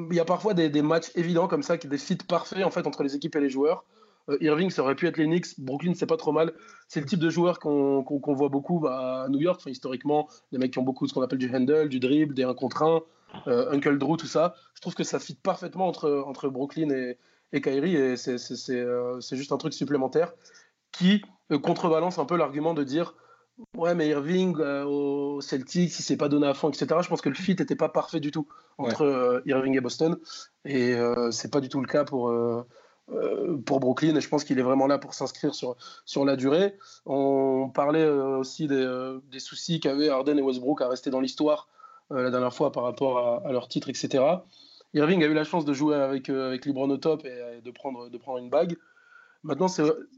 il 0.09 0.13
y 0.13 0.19
a 0.19 0.25
parfois 0.25 0.53
des, 0.53 0.69
des, 0.69 0.81
matchs 0.81 1.09
évidents 1.15 1.47
comme 1.47 1.63
ça, 1.63 1.77
qui 1.77 1.87
des 1.87 1.97
fits 1.97 2.17
parfaits 2.17 2.65
en 2.65 2.69
fait 2.69 2.85
entre 2.85 3.03
les 3.03 3.15
équipes 3.15 3.37
et 3.37 3.39
les 3.39 3.49
joueurs. 3.49 3.85
Euh, 4.29 4.37
Irving, 4.41 4.69
ça 4.69 4.83
aurait 4.83 4.95
pu 4.95 5.07
être 5.07 5.17
les 5.17 5.25
Knicks. 5.25 5.59
Brooklyn, 5.59 5.93
c'est 5.93 6.05
pas 6.05 6.17
trop 6.17 6.31
mal. 6.31 6.53
C'est 6.87 6.99
le 6.99 7.05
type 7.05 7.19
de 7.19 7.29
joueur 7.29 7.59
qu'on 7.59 8.03
voit 8.27 8.49
beaucoup 8.49 8.79
bah, 8.79 9.23
à 9.23 9.29
New 9.29 9.39
York, 9.39 9.61
historiquement, 9.67 10.27
des 10.51 10.57
mecs 10.57 10.71
qui 10.71 10.79
ont 10.79 10.83
beaucoup 10.83 11.05
de 11.05 11.09
ce 11.09 11.13
qu'on 11.13 11.21
appelle 11.21 11.39
du 11.39 11.53
handle, 11.53 11.89
du 11.89 11.99
dribble, 11.99 12.33
des 12.33 12.43
1 12.43 12.53
contre 12.53 12.83
1, 12.83 13.01
euh, 13.47 13.71
Uncle 13.71 13.97
Drew, 13.97 14.17
tout 14.17 14.27
ça. 14.27 14.55
Je 14.73 14.81
trouve 14.81 14.95
que 14.95 15.03
ça 15.03 15.19
fit 15.19 15.35
parfaitement 15.35 15.87
entre, 15.87 16.23
entre 16.25 16.49
Brooklyn 16.49 16.89
et, 16.89 17.17
et 17.53 17.61
Kyrie, 17.61 17.95
et 17.95 18.15
euh, 18.27 19.19
c'est 19.21 19.35
juste 19.35 19.51
un 19.51 19.57
truc 19.57 19.73
supplémentaire 19.73 20.33
qui 20.91 21.21
contrebalance 21.63 22.17
un 22.17 22.25
peu 22.25 22.35
l'argument 22.37 22.73
de 22.73 22.83
dire 22.83 23.15
Ouais, 23.75 23.95
mais 23.95 24.07
Irving 24.09 24.55
au 24.59 25.41
Celtics, 25.41 25.97
il 25.97 26.03
s'est 26.03 26.17
pas 26.17 26.29
donné 26.29 26.45
à 26.45 26.53
fond, 26.53 26.69
etc. 26.69 26.85
Je 27.01 27.07
pense 27.09 27.21
que 27.21 27.29
le 27.29 27.35
fit 27.35 27.55
n'était 27.55 27.75
pas 27.75 27.89
parfait 27.89 28.19
du 28.19 28.29
tout 28.29 28.47
entre 28.77 29.41
Irving 29.47 29.75
et 29.75 29.81
Boston. 29.81 30.17
Et 30.63 30.95
c'est 31.31 31.51
pas 31.51 31.59
du 31.59 31.67
tout 31.67 31.81
le 31.81 31.87
cas 31.87 32.03
pour, 32.03 32.29
euh, 32.29 32.63
pour 33.65 33.79
Brooklyn 33.79 34.15
et 34.15 34.21
je 34.21 34.27
pense 34.27 34.43
qu'il 34.43 34.59
est 34.59 34.63
vraiment 34.63 34.87
là 34.87 34.97
pour 34.97 35.13
s'inscrire 35.13 35.55
sur, 35.55 35.77
sur 36.05 36.25
la 36.25 36.35
durée. 36.35 36.75
On 37.05 37.69
parlait 37.73 38.03
euh, 38.03 38.37
aussi 38.37 38.67
des, 38.67 38.75
euh, 38.75 39.19
des 39.31 39.39
soucis 39.39 39.79
qu'avaient 39.79 40.09
Harden 40.09 40.37
et 40.37 40.41
Westbrook 40.41 40.81
à 40.81 40.87
rester 40.87 41.09
dans 41.09 41.21
l'histoire 41.21 41.67
la 42.09 42.31
dernière 42.31 42.53
fois 42.53 42.71
par 42.71 42.83
rapport 42.83 43.43
à, 43.45 43.51
leur 43.51 43.67
titre, 43.67 43.89
etc. 43.89 44.23
Irving 44.93 45.21
a 45.23 45.27
eu 45.27 45.33
la 45.33 45.43
chance 45.43 45.65
de 45.65 45.73
jouer 45.73 45.97
avec, 45.97 46.29
avec 46.29 46.65
LeBron 46.65 46.89
au 46.89 46.95
top 46.95 47.25
et, 47.25 47.61
de, 47.61 47.71
prendre, 47.71 48.07
de 48.07 48.17
prendre 48.17 48.37
une 48.37 48.49
bague. 48.49 48.77
Maintenant, 49.43 49.67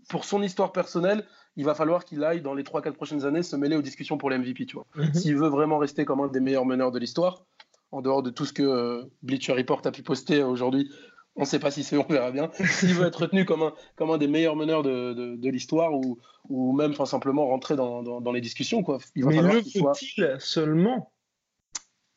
pour 0.08 0.24
son 0.24 0.44
histoire 0.44 0.72
personnelle, 0.72 1.26
il 1.58 1.66
va 1.66 1.74
falloir 1.74 2.06
qu'il 2.06 2.24
aille 2.24 2.42
dans 2.42 2.54
les 2.54 2.62
3-4 2.62 2.92
prochaines 2.92 3.26
années 3.26 3.42
se 3.42 3.56
mêler 3.56 3.76
aux 3.76 3.82
discussions 3.82 4.20
pour 4.20 4.30
l'MVP. 4.30 4.68
Tu 4.68 4.76
vois. 4.76 4.86
Mhm. 4.96 5.14
S'il 5.16 5.36
veut 5.36 5.48
vraiment 5.48 5.80
rester 5.80 6.06
comme 6.06 6.20
un 6.20 6.28
des 6.28 6.40
meilleurs 6.40 6.68
meneurs 6.68 6.92
de 6.92 7.00
l'histoire, 7.00 7.44
en 7.92 8.02
dehors 8.04 8.22
de 8.22 8.30
tout 8.30 8.46
ce 8.46 8.54
que 8.54 9.10
Bleacher 9.24 9.54
Report 9.54 9.82
a 9.86 9.92
pu 9.92 10.04
poster 10.04 10.44
aujourd'hui 10.44 10.92
on 11.40 11.44
ne 11.44 11.48
sait 11.48 11.60
pas 11.60 11.72
si 11.72 11.86
c'est, 11.86 11.96
on 11.96 12.04
verra 12.04 12.32
bien. 12.32 12.52
S'il 12.66 12.94
veut 12.94 13.08
être 13.08 13.22
retenu 13.22 13.46
comme 13.46 13.64
un, 13.64 13.74
comme 13.96 14.12
un 14.12 14.18
des 14.18 14.28
meilleurs 14.28 14.58
meneurs 14.58 14.84
de, 14.84 15.14
de, 15.38 15.50
l'histoire 15.50 15.94
ou, 15.94 16.20
ou 16.50 16.74
même 16.74 16.94
simplement 16.94 17.48
rentrer 17.48 17.78
dans, 17.78 18.04
dans, 18.04 18.32
les 18.34 18.42
discussions. 18.42 18.84
Quoi. 18.84 18.98
Il 19.16 19.24
va 19.24 19.32
Mais 19.32 19.42
le 19.42 19.62
faut-il 19.62 20.36
seulement? 20.40 21.14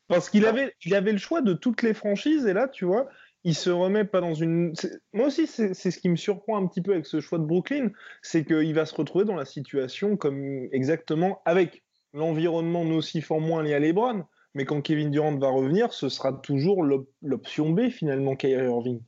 Parce 0.09 0.29
qu'il 0.29 0.45
avait, 0.45 0.75
il 0.85 0.93
avait 0.97 1.13
le 1.13 1.19
choix 1.19 1.41
de 1.41 1.53
toutes 1.53 1.83
les 1.83 1.95
franchises 1.95 2.47
et 2.47 2.53
là, 2.53 2.67
tu 2.67 2.85
vois, 2.85 3.09
il 3.45 3.55
se 3.55 3.71
remet 3.71 4.05
pas 4.05 4.21
dans 4.21 4.35
une. 4.35 4.73
Moi 5.13 5.29
aussi, 5.29 5.47
c'est 5.47 5.73
ce 5.73 5.99
qui 5.99 6.09
me 6.09 6.17
surprend 6.17 6.57
un 6.57 6.67
petit 6.67 6.83
peu 6.83 6.93
avec 6.93 7.07
ce 7.07 7.21
choix 7.21 7.39
de 7.39 7.45
Brooklyn, 7.45 7.91
c'est 8.23 8.45
qu'il 8.45 8.75
va 8.75 8.87
se 8.87 8.95
retrouver 8.95 9.25
dans 9.25 9.37
la 9.37 9.45
situation 9.45 10.17
comme 10.17 10.69
exactement 10.73 11.43
avec 11.45 11.85
l'environnement 12.13 12.85
nocif 12.85 13.31
en 13.31 13.39
moins 13.39 13.63
lié 13.63 13.75
à 13.75 13.79
LeBron. 13.79 14.25
Mais 14.55 14.65
quand 14.65 14.83
Kevin 14.83 15.13
Durant 15.13 15.39
va 15.39 15.49
revenir, 15.49 15.93
ce 15.93 16.09
sera 16.09 16.33
toujours 16.33 16.85
l'option 17.23 17.71
B 17.71 17.89
finalement, 17.89 18.35
Kyrie 18.35 18.67
Irving. 18.67 19.01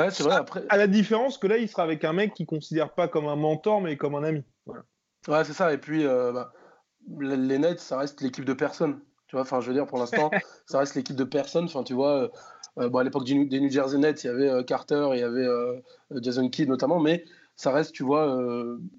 Ouais, 0.00 0.10
c'est 0.10 0.22
vrai. 0.22 0.36
Après... 0.36 0.64
À 0.68 0.76
la 0.76 0.86
différence 0.86 1.38
que 1.38 1.46
là, 1.46 1.58
il 1.58 1.68
sera 1.68 1.82
avec 1.82 2.04
un 2.04 2.12
mec 2.12 2.34
qui 2.34 2.46
considère 2.46 2.94
pas 2.94 3.08
comme 3.08 3.26
un 3.26 3.36
mentor, 3.36 3.80
mais 3.80 3.96
comme 3.96 4.14
un 4.14 4.24
ami. 4.24 4.44
Ouais, 5.28 5.44
c'est 5.44 5.52
ça. 5.52 5.72
Et 5.72 5.78
puis, 5.78 6.06
euh, 6.06 6.32
bah, 6.32 6.52
les 7.18 7.58
Nets, 7.58 7.80
ça 7.80 7.98
reste 7.98 8.20
l'équipe 8.20 8.44
de 8.44 8.54
personnes. 8.54 9.00
Tu 9.26 9.36
vois, 9.36 9.42
enfin, 9.42 9.60
je 9.60 9.68
veux 9.68 9.74
dire, 9.74 9.86
pour 9.86 9.98
l'instant, 9.98 10.30
ça 10.66 10.78
reste 10.78 10.94
l'équipe 10.94 11.16
de 11.16 11.24
personnes. 11.24 11.64
Enfin, 11.64 11.82
tu 11.82 11.94
vois, 11.94 12.22
euh, 12.22 12.28
euh, 12.78 12.88
bon, 12.88 12.98
à 12.98 13.04
l'époque 13.04 13.24
des 13.24 13.60
New 13.60 13.70
Jersey 13.70 13.98
Nets, 13.98 14.24
il 14.24 14.28
y 14.28 14.30
avait 14.30 14.64
Carter, 14.64 15.10
il 15.12 15.20
y 15.20 15.22
avait 15.22 15.46
Jason 16.22 16.48
Kidd 16.48 16.68
notamment, 16.68 16.98
mais 16.98 17.24
ça 17.56 17.70
reste, 17.72 17.92
tu 17.92 18.04
vois, 18.04 18.38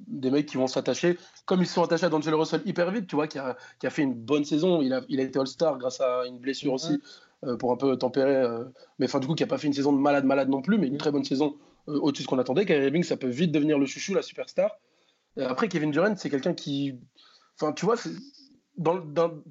des 0.08 0.30
mecs 0.30 0.46
qui 0.46 0.58
vont 0.58 0.68
s'attacher, 0.68 1.18
comme 1.46 1.62
ils 1.62 1.66
se 1.66 1.74
sont 1.74 1.84
attachés 1.84 2.06
à 2.06 2.10
D'Angelo 2.10 2.38
Russell 2.38 2.62
hyper 2.66 2.92
vite, 2.92 3.08
tu 3.08 3.16
vois, 3.16 3.28
qui 3.28 3.40
a, 3.40 3.58
qui 3.80 3.88
a, 3.88 3.90
fait 3.90 4.04
une 4.04 4.14
bonne 4.14 4.46
saison. 4.46 4.82
Il 4.82 4.94
a, 4.94 5.02
il 5.10 5.20
a 5.20 5.24
été 5.24 5.40
All-Star 5.40 5.80
grâce 5.80 6.00
à 6.00 6.28
une 6.28 6.38
blessure 6.38 6.74
aussi 6.74 7.02
pour 7.58 7.72
un 7.72 7.78
peu 7.78 7.98
tempérer. 7.98 8.36
Euh, 8.36 8.66
mais 9.00 9.06
enfin, 9.06 9.20
du 9.20 9.28
coup, 9.28 9.36
qui 9.36 9.44
n'a 9.44 9.48
pas 9.48 9.58
fait 9.58 9.68
une 9.68 9.74
saison 9.74 9.94
de 9.94 10.00
malade, 10.00 10.26
malade 10.26 10.50
non 10.50 10.62
plus, 10.62 10.78
mais 10.78 10.88
une 10.88 10.98
très 10.98 11.12
bonne 11.12 11.24
saison 11.24 11.56
euh, 11.88 12.00
au-dessus 12.00 12.24
de 12.24 12.26
ce 12.26 12.30
qu'on 12.30 12.40
attendait. 12.40 12.66
Kyrie 12.66 12.86
Irving, 12.86 13.04
ça 13.04 13.18
peut 13.18 13.30
vite 13.30 13.52
devenir 13.52 13.80
le 13.80 13.86
chouchou, 13.86 14.14
la 14.14 14.22
superstar. 14.22 14.72
après, 15.38 15.68
Kevin 15.68 15.92
Durant, 15.92 16.16
c'est 16.16 16.30
quelqu'un 16.30 16.54
qui. 16.54 17.00
Enfin, 17.60 17.74
tu 17.74 17.86
vois, 17.86 17.96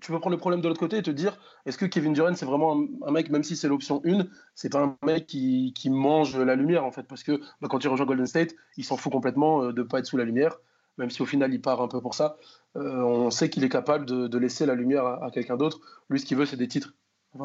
tu 0.01 0.13
peux 0.13 0.19
prendre 0.19 0.31
le 0.31 0.39
problème 0.39 0.61
de 0.61 0.69
l'autre 0.69 0.81
côté 0.81 0.99
et 0.99 1.03
te 1.03 1.11
dire 1.11 1.39
est-ce 1.67 1.79
que 1.79 1.87
Kevin 1.87 2.13
Durant 2.13 2.35
c'est 2.35 2.47
vraiment 2.47 2.83
un, 3.07 3.11
mec 3.11 3.31
même 3.31 3.43
si 3.43 3.57
c'est 3.57 3.69
l'option 3.69 4.01
1 4.05 4.27
c'est 4.55 4.71
pas 4.71 4.81
un 4.81 4.97
mec 5.05 5.27
qui, 5.27 5.73
mange 5.91 6.39
la 6.39 6.55
lumière 6.55 6.85
en 6.85 6.91
fait 6.91 7.03
parce 7.05 7.23
que 7.23 7.41
bah, 7.61 7.69
quand 7.69 7.83
il 7.85 7.89
rejoint 7.89 8.07
Golden 8.07 8.27
State 8.27 8.55
il 8.77 8.85
s'en 8.85 8.97
fout 8.97 9.13
complètement 9.13 9.65
euh, 9.65 9.73
de 9.73 9.83
pas 9.83 9.99
être 9.99 10.07
sous 10.07 10.17
la 10.17 10.25
lumière 10.25 10.57
même 10.99 11.11
si 11.11 11.23
au 11.23 11.27
final 11.27 11.53
il 11.53 11.61
part 11.61 11.81
un 11.83 11.89
peu 11.89 12.01
pour 12.01 12.15
ça 12.15 12.39
euh, 12.77 13.03
on 13.03 13.31
sait 13.31 13.51
qu'il 13.51 13.63
est 13.63 13.69
capable 13.69 14.07
de, 14.07 14.39
laisser 14.39 14.65
la 14.67 14.75
lumière 14.75 15.05
à, 15.05 15.31
quelqu'un 15.31 15.57
d'autre 15.57 15.81
lui 16.09 16.19
ce 16.19 16.25
qu'il 16.25 16.37
veut 16.37 16.47
c'est 16.47 16.57
des 16.57 16.69
titres 16.69 16.95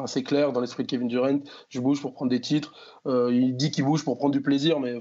c'est 0.06 0.22
clair 0.22 0.52
dans 0.52 0.60
l'esprit 0.60 0.82
de 0.82 0.88
Kevin 0.88 1.08
Durant 1.08 1.40
je 1.68 1.80
bouge 1.80 2.00
pour 2.00 2.12
prendre 2.12 2.30
des 2.30 2.40
titres 2.40 2.74
euh, 3.06 3.32
il 3.32 3.56
dit 3.56 3.70
qu'il 3.70 3.84
bouge 3.84 4.04
pour 4.04 4.16
prendre 4.16 4.32
du 4.32 4.42
plaisir 4.42 4.80
mais 4.80 4.98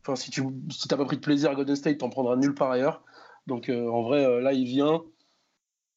enfin 0.00 0.16
si 0.16 0.30
tu 0.30 0.42
si 0.70 0.88
pas 0.88 1.04
pris 1.04 1.16
de 1.16 1.22
plaisir 1.22 1.50
à 1.50 1.54
Golden 1.54 1.76
State 1.76 1.98
t'en 1.98 2.08
prendras 2.08 2.36
nulle 2.36 2.54
part 2.54 2.70
ailleurs 2.70 3.02
donc 3.46 3.70
en 3.70 4.02
vrai 4.02 4.40
là 4.40 4.52
il 4.52 4.64
vient 4.64 5.02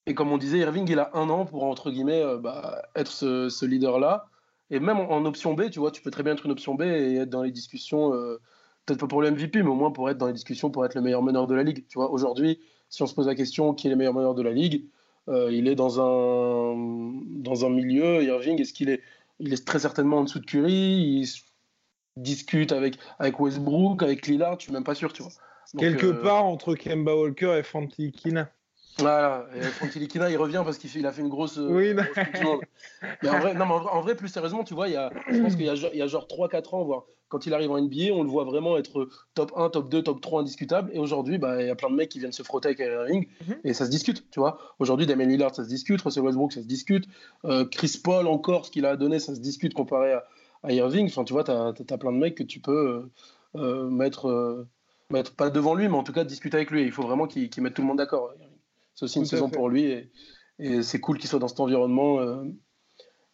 et 0.08 0.13
comme 0.13 0.32
on 0.32 0.38
disait, 0.38 0.60
Irving, 0.60 0.89
il 0.89 1.00
a 1.00 1.12
un 1.13 1.30
an 1.30 1.46
pour, 1.46 1.63
entre 1.63 1.91
guillemets, 1.91 2.24
euh, 2.24 2.38
bah, 2.38 2.82
être 2.96 3.12
ce, 3.12 3.65
leader-là. 3.65 4.27
Et 4.70 4.80
même 4.80 4.98
en, 4.98 5.25
option 5.25 5.53
B, 5.53 5.70
tu 5.70 5.80
vois, 5.80 5.91
tu 5.91 6.01
peux 6.01 6.12
très 6.12 6.24
bien 6.24 6.34
être 6.34 6.46
une 6.46 6.51
option 6.51 6.75
B 6.75 6.84
et 6.84 7.15
être 7.18 7.30
dans 7.30 7.44
les 7.44 7.51
discussions, 7.51 8.13
euh, 8.13 8.39
peut-être 8.86 9.00
pas 9.00 9.08
pour 9.08 9.22
le 9.22 9.32
MVP, 9.32 9.62
mais 9.62 9.70
au 9.70 9.75
moins 9.75 9.91
pour 9.91 10.10
être 10.10 10.18
dans 10.18 10.27
les 10.27 10.34
discussions, 10.34 10.72
pour 10.72 10.86
être 10.86 10.96
le 10.96 11.01
meilleur 11.01 11.22
meneur 11.22 11.46
de 11.46 11.53
la 11.56 11.63
ligue. 11.63 11.86
Tu 11.88 12.00
vois, 12.00 12.10
aujourd'hui, 12.12 12.60
si 12.89 13.03
on 13.03 13.08
se 13.08 13.13
pose 13.13 13.27
la 13.27 13.36
question 13.36 13.74
qui 13.74 13.88
est 13.88 13.89
le 13.89 13.96
meilleur 13.96 14.13
meneur 14.13 14.34
de 14.34 14.41
la 14.41 14.51
ligue, 14.51 14.86
euh, 15.29 15.51
il 15.51 15.67
est 15.67 15.75
dans 15.75 15.99
un, 15.99 16.75
dans 17.41 17.65
un 17.65 17.69
milieu, 17.69 18.23
Irving, 18.23 18.59
est-ce 18.59 18.73
qu'il 18.73 18.89
est, 18.89 19.01
il 19.39 19.53
est 19.53 19.65
très 19.65 19.79
certainement 19.79 20.19
en 20.19 20.23
dessous 20.23 20.39
de 20.39 20.45
Curry, 20.45 21.21
il 21.21 21.27
discute 22.17 22.71
avec, 22.71 22.97
avec 23.19 23.39
Westbrook, 23.39 24.03
avec 24.03 24.27
Lillard, 24.27 24.59
je 24.59 24.65
suis 24.65 24.73
même 24.73 24.83
pas 24.83 24.95
sûr, 24.95 25.13
tu 25.13 25.23
vois. 25.23 25.31
Quelque 25.77 26.07
part 26.07 26.45
entre 26.45 26.75
Kemba 26.75 27.15
Walker 27.15 27.57
et 27.57 27.63
Fanti 27.63 28.11
Kina. 28.11 28.51
Voilà, 28.97 29.47
et 29.55 29.99
Likina, 29.99 30.29
il 30.29 30.37
revient 30.37 30.61
parce 30.65 30.77
qu'il 30.77 31.05
a 31.05 31.11
fait 31.11 31.21
une 31.21 31.29
grosse. 31.29 31.57
Euh, 31.57 31.67
oui, 31.69 31.93
mais 31.93 32.03
en 33.29 33.39
vrai, 33.39 33.53
non, 33.53 33.65
mais 33.65 33.73
en 33.73 34.01
vrai, 34.01 34.15
plus 34.15 34.27
sérieusement, 34.27 34.63
tu 34.63 34.73
vois, 34.73 34.89
il 34.89 34.93
y 34.93 34.97
a, 34.97 35.11
je 35.29 35.39
pense 35.39 35.55
qu'il 35.55 35.65
y, 35.65 36.01
a 36.01 36.07
genre 36.07 36.27
3-4 36.27 36.75
ans, 36.75 36.83
voire 36.83 37.05
quand 37.31 37.45
il 37.45 37.53
arrive 37.53 37.71
en 37.71 37.81
NBA, 37.81 38.13
on 38.13 38.23
le 38.23 38.29
voit 38.29 38.43
vraiment 38.43 38.77
être 38.77 39.09
top 39.33 39.51
1, 39.55 39.69
top 39.69 39.89
2, 39.89 40.03
top 40.03 40.21
3 40.21 40.41
indiscutable. 40.41 40.91
Et 40.93 41.00
aujourd'hui, 41.00 41.38
bah, 41.38 41.61
il 41.61 41.67
y 41.67 41.69
a 41.71 41.75
plein 41.75 41.89
de 41.89 41.95
mecs 41.95 42.09
qui 42.09 42.19
viennent 42.19 42.31
se 42.31 42.43
frotter 42.43 42.67
avec 42.67 42.79
Irving 42.79 43.27
mhm. 43.47 43.55
et 43.63 43.73
ça 43.73 43.85
se 43.85 43.89
discute, 43.89 44.29
tu 44.29 44.39
vois. 44.39 44.59
Aujourd'hui, 44.79 45.07
Damien 45.07 45.25
Lillard, 45.25 45.55
ça 45.55 45.63
se 45.63 45.69
discute, 45.69 46.01
Russell 46.01 46.23
Westbrook, 46.23 46.51
ça 46.51 46.61
se 46.61 46.67
discute. 46.67 47.05
Euh, 47.45 47.65
Chris 47.65 48.00
Paul, 48.03 48.27
encore, 48.27 48.65
ce 48.65 48.71
qu'il 48.71 48.85
a 48.85 48.97
donné, 48.97 49.19
ça 49.19 49.33
se 49.33 49.39
discute 49.39 49.73
comparé 49.73 50.13
à, 50.63 50.71
Irving. 50.71 51.07
Enfin, 51.07 51.23
tu 51.23 51.33
vois, 51.33 51.43
tu 51.43 51.51
as, 51.51 51.97
plein 51.97 52.11
de 52.11 52.17
mecs 52.17 52.35
que 52.35 52.43
tu 52.43 52.59
peux 52.59 53.09
euh, 53.55 53.89
mettre, 53.89 54.67
mettre, 55.09 55.33
pas 55.35 55.50
devant 55.50 55.73
lui, 55.73 55.88
mais 55.88 55.95
en 55.95 56.03
tout 56.03 56.13
cas 56.13 56.23
discuter 56.23 56.57
avec 56.57 56.69
lui. 56.69 56.83
Il 56.83 56.91
faut 56.91 57.03
vraiment 57.03 57.27
qu'il 57.27 57.50
mette 57.63 57.73
tout 57.73 57.81
le 57.81 57.88
monde 57.88 57.97
d'accord. 57.97 58.31
C'est 58.95 59.05
aussi 59.05 59.19
une 59.19 59.25
saison 59.25 59.50
pour 59.50 59.69
lui 59.69 60.09
et, 60.59 60.83
c'est 60.83 61.00
cool 61.00 61.17
qu'il 61.17 61.27
soit 61.27 61.39
dans 61.39 61.47
cet 61.47 61.59
environnement 61.59 62.19
euh, 62.19 62.43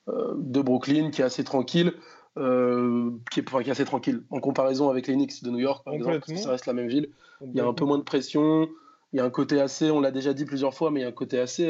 euh, 0.07 0.33
de 0.37 0.61
Brooklyn 0.61 1.11
qui 1.11 1.21
est 1.21 1.25
assez 1.25 1.43
tranquille. 1.43 1.93
Euh, 2.37 3.11
qui, 3.31 3.39
est, 3.39 3.43
qui, 3.43 3.69
est, 3.69 3.71
assez 3.71 3.85
tranquille. 3.85 4.23
En 4.29 4.39
comparaison 4.39 4.89
avec 4.89 5.07
les 5.07 5.15
Knicks 5.15 5.43
de 5.43 5.49
New 5.49 5.59
York 5.59 5.83
par 5.83 5.93
exemple 5.93 6.19
parce 6.19 6.31
que 6.31 6.37
ça 6.37 6.51
reste 6.51 6.67
la 6.67 6.73
même 6.73 6.87
ville 6.87 7.09
il 7.41 7.55
y 7.55 7.59
a 7.59 7.65
un 7.65 7.73
peu 7.73 7.85
moins 7.85 7.97
de 7.97 8.03
pression. 8.03 8.69
Il 9.13 9.17
y 9.17 9.19
a 9.19 9.25
un 9.25 9.29
côté 9.29 9.59
assez 9.59 9.89
on 9.89 10.01
l'a 10.01 10.11
déjà 10.11 10.33
dit 10.33 10.45
plusieurs 10.45 10.73
fois 10.73 10.91
mais 10.91 10.99
il 10.99 11.03
y 11.03 11.05
a 11.05 11.09
un 11.09 11.13
côté 11.13 11.39
assez 11.39 11.65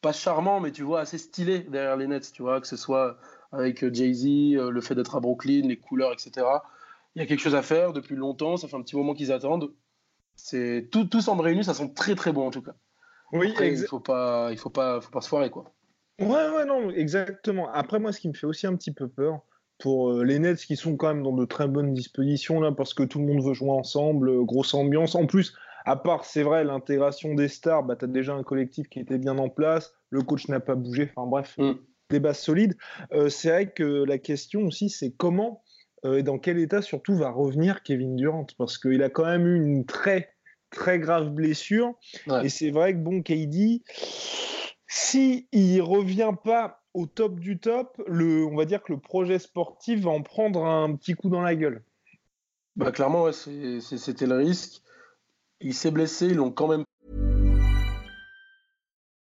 pas 0.00 0.12
charmant 0.12 0.60
mais 0.60 0.70
tu 0.70 0.82
vois 0.82 1.00
assez 1.00 1.18
stylé 1.18 1.60
derrière 1.60 1.96
les 1.96 2.06
Nets 2.06 2.32
tu 2.32 2.42
vois 2.42 2.60
que 2.60 2.68
ce 2.68 2.76
soit 2.76 3.18
avec 3.50 3.92
Jay-Z 3.92 4.24
le 4.70 4.80
fait 4.80 4.94
d'être 4.94 5.16
à 5.16 5.20
Brooklyn 5.20 5.66
les 5.66 5.76
couleurs 5.76 6.12
etc 6.12 6.46
il 7.16 7.20
y 7.20 7.22
a 7.22 7.26
quelque 7.26 7.40
chose 7.40 7.54
à 7.54 7.62
faire 7.62 7.92
depuis 7.94 8.14
longtemps 8.14 8.56
ça 8.56 8.68
fait 8.68 8.76
un 8.76 8.82
petit 8.82 8.94
moment 8.94 9.14
qu'ils 9.14 9.32
attendent. 9.32 9.72
C'est 10.36 10.88
tout, 10.92 11.06
tout 11.06 11.22
semble 11.22 11.40
réuni, 11.42 11.64
ça 11.64 11.72
sent 11.72 11.92
très 11.94 12.14
très 12.14 12.30
bon 12.30 12.46
en 12.46 12.50
tout 12.50 12.60
cas. 12.60 12.74
Oui, 13.32 13.54
il 13.58 13.86
faut 13.88 14.00
pas, 14.00 14.50
il 14.52 14.58
faut 14.58 14.70
pas, 14.70 15.00
faut 15.00 15.10
pas 15.10 15.22
se 15.22 15.28
foirer 15.28 15.50
quoi. 15.50 15.72
Ouais, 16.18 16.48
ouais, 16.50 16.64
non, 16.64 16.90
exactement. 16.90 17.70
Après, 17.70 17.98
moi, 17.98 18.12
ce 18.12 18.20
qui 18.20 18.28
me 18.28 18.34
fait 18.34 18.46
aussi 18.46 18.66
un 18.66 18.74
petit 18.74 18.92
peu 18.92 19.08
peur 19.08 19.40
pour 19.78 20.10
euh, 20.10 20.24
les 20.24 20.38
Nets 20.38 20.64
qui 20.64 20.76
sont 20.76 20.96
quand 20.96 21.08
même 21.08 21.22
dans 21.22 21.34
de 21.34 21.44
très 21.44 21.68
bonnes 21.68 21.92
dispositions 21.92 22.60
là, 22.60 22.72
parce 22.72 22.94
que 22.94 23.02
tout 23.02 23.18
le 23.18 23.26
monde 23.26 23.44
veut 23.44 23.52
jouer 23.52 23.70
ensemble, 23.70 24.30
euh, 24.30 24.42
grosse 24.42 24.72
ambiance. 24.72 25.14
En 25.14 25.26
plus, 25.26 25.54
à 25.84 25.96
part, 25.96 26.24
c'est 26.24 26.42
vrai, 26.42 26.64
l'intégration 26.64 27.34
des 27.34 27.48
stars, 27.48 27.84
bah, 27.84 27.96
tu 27.96 28.06
as 28.06 28.08
déjà 28.08 28.34
un 28.34 28.42
collectif 28.42 28.88
qui 28.88 29.00
était 29.00 29.18
bien 29.18 29.36
en 29.38 29.50
place, 29.50 29.94
le 30.10 30.22
coach 30.22 30.48
n'a 30.48 30.60
pas 30.60 30.74
bougé, 30.74 31.12
enfin 31.14 31.28
bref, 31.28 31.54
mm. 31.58 31.74
des 32.10 32.20
bases 32.20 32.40
solides. 32.40 32.76
Euh, 33.12 33.28
c'est 33.28 33.50
vrai 33.50 33.70
que 33.70 34.04
la 34.04 34.18
question 34.18 34.62
aussi, 34.62 34.88
c'est 34.88 35.12
comment 35.12 35.62
euh, 36.04 36.18
et 36.18 36.22
dans 36.22 36.38
quel 36.38 36.58
état 36.58 36.82
surtout 36.82 37.14
va 37.14 37.30
revenir 37.30 37.82
Kevin 37.82 38.16
Durant? 38.16 38.46
Parce 38.58 38.78
qu'il 38.78 39.02
a 39.02 39.10
quand 39.10 39.24
même 39.24 39.46
eu 39.46 39.64
une 39.64 39.86
très 39.86 40.32
très 40.70 40.98
grave 40.98 41.30
blessure 41.30 41.94
et 42.42 42.48
c'est 42.48 42.70
vrai 42.70 42.92
que 42.92 42.98
bon 42.98 43.22
KD 43.22 43.82
si 44.86 45.48
il 45.52 45.80
revient 45.82 46.32
pas 46.44 46.82
au 46.94 47.06
top 47.06 47.38
du 47.38 47.58
top, 47.58 48.00
le, 48.06 48.46
on 48.46 48.56
va 48.56 48.64
dire 48.64 48.82
que 48.82 48.92
le 48.92 49.00
projet 49.00 49.38
sportif 49.38 50.00
va 50.00 50.10
en 50.10 50.22
prendre 50.22 50.64
un 50.64 50.94
petit 50.96 51.14
coup 51.14 51.28
dans 51.28 51.42
la 51.42 51.54
gueule. 51.54 51.84
Bah 52.76 52.92
clairement, 52.92 53.30
c'était 53.32 54.26
le 54.26 54.36
risque. 54.36 54.82
Il 55.60 55.74
s'est 55.74 55.90
blessé, 55.90 56.26
ils 56.26 56.36
l'ont 56.36 56.50
quand 56.50 56.68
même 56.68 56.84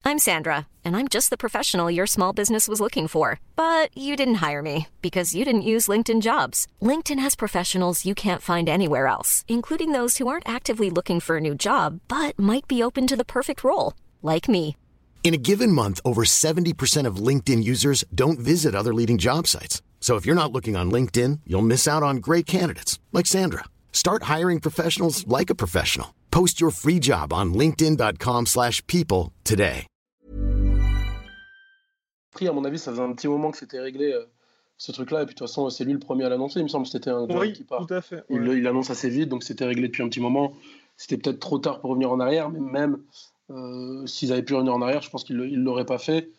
I'm 0.06 0.18
Sandra, 0.18 0.66
and 0.84 0.94
I'm 0.94 1.08
just 1.08 1.30
the 1.30 1.38
professional 1.38 1.90
your 1.90 2.06
small 2.06 2.34
business 2.34 2.68
was 2.68 2.78
looking 2.78 3.08
for. 3.08 3.40
But 3.56 3.88
you 3.96 4.16
didn't 4.16 4.46
hire 4.46 4.60
me 4.60 4.88
because 5.00 5.34
you 5.34 5.46
didn't 5.46 5.62
use 5.62 5.88
LinkedIn 5.88 6.20
jobs. 6.20 6.66
LinkedIn 6.82 7.18
has 7.18 7.34
professionals 7.34 8.04
you 8.04 8.14
can't 8.14 8.42
find 8.42 8.68
anywhere 8.68 9.06
else, 9.06 9.46
including 9.48 9.92
those 9.92 10.18
who 10.18 10.28
aren't 10.28 10.48
actively 10.48 10.90
looking 10.90 11.20
for 11.20 11.38
a 11.38 11.40
new 11.40 11.54
job 11.54 12.00
but 12.06 12.38
might 12.38 12.68
be 12.68 12.82
open 12.82 13.06
to 13.06 13.16
the 13.16 13.24
perfect 13.24 13.64
role, 13.64 13.94
like 14.22 14.46
me. 14.46 14.76
In 15.24 15.32
a 15.32 15.38
given 15.38 15.72
month, 15.72 16.02
over 16.04 16.22
70% 16.26 17.06
of 17.06 17.16
LinkedIn 17.16 17.64
users 17.64 18.04
don't 18.14 18.38
visit 18.38 18.74
other 18.74 18.92
leading 18.92 19.16
job 19.16 19.46
sites. 19.46 19.80
So 19.98 20.16
if 20.16 20.26
you're 20.26 20.36
not 20.36 20.52
looking 20.52 20.76
on 20.76 20.90
LinkedIn, 20.90 21.40
you'll 21.46 21.62
miss 21.66 21.88
out 21.88 22.02
on 22.02 22.18
great 22.18 22.44
candidates 22.44 23.00
like 23.10 23.24
Sandra. 23.24 23.64
Start 23.90 24.24
hiring 24.24 24.60
professionals 24.60 25.26
like 25.26 25.48
a 25.48 25.54
professional. 25.54 26.08
Post 26.30 26.60
your 26.60 26.70
free 26.70 27.00
job 27.00 27.32
on 27.32 27.54
linkedin.com/people 27.54 29.32
today. 29.44 29.86
à 32.42 32.52
mon 32.52 32.64
avis, 32.66 32.78
ça 32.78 32.90
faisait 32.90 33.02
un 33.02 33.14
petit 33.14 33.28
moment 33.28 33.50
que 33.50 33.56
c'était 33.56 33.80
réglé 33.80 34.12
euh, 34.12 34.26
ce 34.76 34.92
truc-là. 34.92 35.22
Et 35.22 35.24
puis 35.24 35.34
de 35.34 35.38
toute 35.38 35.48
façon, 35.48 35.70
c'est 35.70 35.84
lui 35.84 35.94
le 35.94 36.00
premier 36.00 36.24
à 36.24 36.28
l'annoncer. 36.28 36.60
Il 36.60 36.64
me 36.64 36.68
semble 36.68 36.84
que 36.84 36.90
c'était 36.90 37.10
un 37.10 37.26
oui, 37.30 37.54
qui 37.54 37.64
part. 37.64 37.86
Tout 37.86 37.94
à 37.94 38.02
fait, 38.02 38.24
il, 38.28 38.42
il, 38.46 38.66
annonce 38.66 38.90
assez 38.90 39.08
vite, 39.08 39.30
donc 39.30 39.42
c'était 39.42 39.64
réglé 39.64 39.88
depuis 39.88 40.02
un 40.02 40.08
petit 40.08 40.20
moment. 40.20 40.52
C'était 40.98 41.16
peut-être 41.16 41.40
trop 41.40 41.58
tard 41.58 41.80
pour 41.80 41.90
revenir 41.90 42.12
en 42.12 42.20
arrière, 42.20 42.50
mais 42.50 42.60
même 42.60 42.98
s'ils 44.06 44.32
avaient 44.32 44.42
pu 44.42 44.54
revenir 44.54 44.74
en 44.74 44.82
arrière, 44.82 45.02
je 45.02 45.10
pense 45.10 45.24
qu'ils 45.24 45.36
ne 45.36 45.64
l'auraient 45.64 45.86
pas 45.86 45.98
fait. 45.98 46.30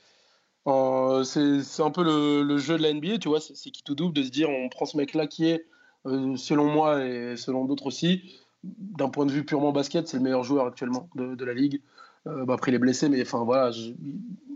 Euh, 0.68 1.24
c'est 1.24 1.84
un 1.84 1.92
peu 1.92 2.04
le, 2.04 2.58
jeu 2.58 2.78
de 2.78 2.84
la 2.84 2.94
NBA, 2.94 3.20
tu 3.20 3.30
vois, 3.30 3.40
c'est 3.40 3.72
qui 3.72 3.84
tout 3.84 3.96
double 3.96 4.14
de 4.14 4.24
se 4.24 4.30
dire 4.30 4.50
on 4.50 4.70
prend 4.70 4.86
ce 4.86 4.98
mec-là 4.98 5.28
qui 5.28 5.46
est, 5.46 5.66
selon 6.06 6.66
moi 6.66 7.06
et 7.06 7.36
selon 7.38 7.66
d'autres 7.66 7.88
aussi, 7.88 8.36
d'un 8.64 9.10
point 9.10 9.26
de 9.26 9.32
vue 9.32 9.46
purement 9.46 9.72
basket, 9.72 10.08
c'est 10.08 10.18
le 10.18 10.24
meilleur 10.24 10.44
joueur 10.44 10.66
actuellement 10.66 11.10
de, 11.16 11.36
de 11.36 11.46
la 11.46 11.54
ligue. 11.54 11.82
Bah, 12.26 12.56
après, 12.56 12.72
il 12.72 12.76
est 12.76 12.80
blessé, 12.80 13.08
mais 13.08 13.22
enfin 13.22 13.44
voilà, 13.44 13.70
je, 13.70 13.92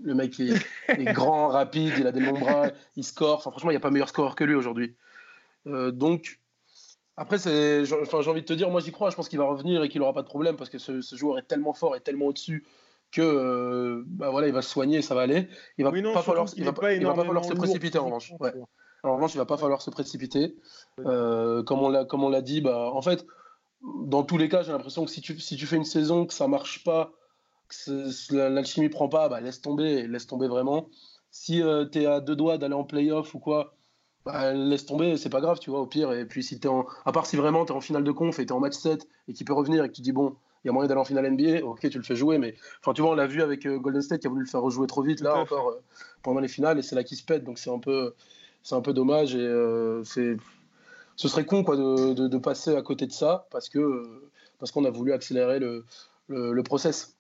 le 0.04 0.16
mec 0.16 0.40
est, 0.40 0.54
grand, 1.14 1.50
rapide, 1.50 1.94
il 1.98 2.08
a 2.08 2.12
des 2.12 2.20
longs 2.20 2.40
bras, 2.40 2.70
il 2.96 3.04
score. 3.04 3.38
Enfin, 3.38 3.52
franchement, 3.52 3.72
il 3.72 3.74
n'y 3.74 3.78
a 3.78 3.82
pas 3.82 3.92
meilleur 3.92 4.10
scoreur 4.10 4.36
que 4.36 4.44
lui 4.44 4.56
aujourd'hui. 4.56 4.96
Euh, 5.68 5.92
donc, 5.92 6.40
après, 7.20 7.38
j'ai 7.38 7.94
envie 7.94 8.42
de 8.42 8.46
te 8.46 8.54
dire, 8.54 8.70
moi 8.70 8.80
j'y 8.80 8.92
crois. 8.92 9.10
Je 9.10 9.16
pense 9.16 9.28
qu'il 9.28 9.40
va 9.40 9.46
revenir 9.46 9.84
et 9.84 9.90
qu'il 9.90 10.00
n'aura 10.00 10.14
pas 10.14 10.22
de 10.22 10.28
problème 10.28 10.56
parce 10.56 10.70
que 10.70 10.78
ce, 10.78 11.02
joueur 11.16 11.38
est 11.38 11.48
tellement 11.48 11.74
fort 11.74 11.96
et 11.96 12.00
tellement 12.00 12.28
au-dessus 12.28 12.66
que 13.12 13.22
euh, 13.22 14.04
bah 14.08 14.30
voilà, 14.30 14.48
il 14.48 14.54
va 14.54 14.62
se 14.62 14.70
soigner, 14.70 15.02
ça 15.02 15.16
va 15.16 15.22
aller. 15.22 15.50
Il 15.78 15.84
va 15.84 15.92
pas 15.92 16.22
falloir, 16.22 16.48
il 16.56 16.64
va, 16.64 16.72
pas, 16.72 17.26
falloir 17.26 17.44
se 17.44 17.54
précipiter 17.54 17.98
en 17.98 18.06
revanche. 18.06 18.32
En 19.04 19.16
revanche, 19.16 19.34
il 19.34 19.38
va 19.38 19.46
pas 19.46 19.58
falloir 19.58 19.82
se 19.82 19.90
précipiter. 19.90 20.56
Euh, 21.00 21.62
comme 21.64 21.80
on 21.80 21.90
l'a, 21.90 22.06
comme 22.06 22.24
on 22.24 22.30
l'a 22.30 22.42
dit, 22.42 22.62
bah 22.62 22.90
en 22.94 23.02
fait, 23.02 23.26
dans 24.06 24.24
tous 24.24 24.38
les 24.38 24.48
cas, 24.48 24.62
j'ai 24.62 24.72
l'impression 24.72 25.04
que 25.04 25.12
si 25.12 25.22
tu, 25.22 25.40
si 25.40 25.58
tu 25.58 25.66
fais 25.66 25.76
une 25.76 25.86
saison 25.86 26.26
que 26.26 26.34
ça 26.34 26.48
marche 26.48 26.84
pas 26.84 27.12
l'alchimie 28.32 28.90
prend 28.90 29.10
pas, 29.10 29.30
bah, 29.30 29.42
laisse 29.42 29.62
tomber, 29.62 30.08
laisse 30.08 30.28
tomber 30.28 30.48
vraiment. 30.48 30.90
Si 31.32 31.62
euh, 31.62 31.86
tu 31.86 32.02
es 32.02 32.06
à 32.06 32.20
deux 32.20 32.36
doigts 32.36 32.58
d'aller 32.58 32.74
en 32.74 32.84
playoff 32.84 33.36
ou 33.36 33.40
quoi, 33.40 33.76
bah, 34.26 34.54
laisse 34.54 34.86
tomber, 34.86 35.18
c'est 35.18 35.30
pas 35.30 35.42
grave, 35.42 35.60
tu 35.60 35.70
vois, 35.70 35.80
au 35.80 35.86
pire. 35.86 36.12
Et 36.14 36.26
puis, 36.26 36.44
si 36.44 36.56
es 36.56 36.68
en... 36.68 36.86
à 37.06 37.12
part 37.12 37.26
si 37.26 37.36
vraiment 37.36 37.66
tu 37.66 37.72
es 37.72 37.76
en 37.76 37.82
finale 37.82 38.04
de 38.04 38.12
conf 38.12 38.40
et 38.40 38.46
tu 38.46 38.50
es 38.50 38.56
en 38.56 38.60
match 38.60 38.76
7 38.76 39.08
et 39.28 39.34
qu'il 39.34 39.46
peut 39.46 39.54
revenir 39.54 39.84
et 39.84 39.90
que 39.90 39.94
tu 39.94 40.02
dis, 40.02 40.12
bon, 40.12 40.36
il 40.64 40.68
y 40.68 40.70
a 40.70 40.74
moyen 40.74 40.88
d'aller 40.88 41.00
en 41.00 41.06
finale 41.06 41.32
NBA, 41.32 41.64
ok, 41.64 41.90
tu 41.90 41.98
le 41.98 42.04
fais 42.04 42.16
jouer, 42.16 42.38
mais 42.38 42.56
enfin, 42.82 42.94
tu 42.94 43.02
vois, 43.02 43.12
on 43.12 43.16
l'a 43.16 43.28
vu 43.28 43.42
avec 43.42 43.66
euh, 43.66 43.80
Golden 43.80 44.02
State 44.02 44.22
qui 44.22 44.28
a 44.28 44.30
voulu 44.30 44.44
le 44.44 44.50
faire 44.50 44.62
rejouer 44.62 44.88
trop 44.88 45.02
vite, 45.02 45.22
là, 45.22 45.38
encore, 45.38 45.70
euh, 45.70 45.82
pendant 46.22 46.42
les 46.42 46.50
finales, 46.50 46.78
et 46.78 46.82
c'est 46.82 46.96
là 46.96 47.04
qu'il 47.04 47.18
se 47.18 47.24
pète, 47.24 47.46
donc 47.46 47.58
c'est 47.60 47.70
un 47.70 47.80
peu, 47.80 48.14
c'est 48.62 48.76
un 48.76 48.82
peu 48.82 48.92
dommage, 48.92 49.36
et 49.36 50.02
c'est, 50.04 50.36
ce 51.16 51.28
serait 51.30 51.46
con, 51.46 51.64
quoi, 51.64 51.78
de, 51.78 52.14
de, 52.14 52.38
passer 52.38 52.76
à 52.76 52.82
côté 52.82 53.08
de 53.08 53.14
ça, 53.14 53.48
parce 53.52 53.70
que, 53.70 54.04
parce 54.60 54.72
qu'on 54.72 54.84
a 54.84 54.90
voulu 54.90 55.14
accélérer 55.14 55.60
le, 55.60 55.86
le, 56.28 56.52
le 56.52 56.64
process. 56.64 57.16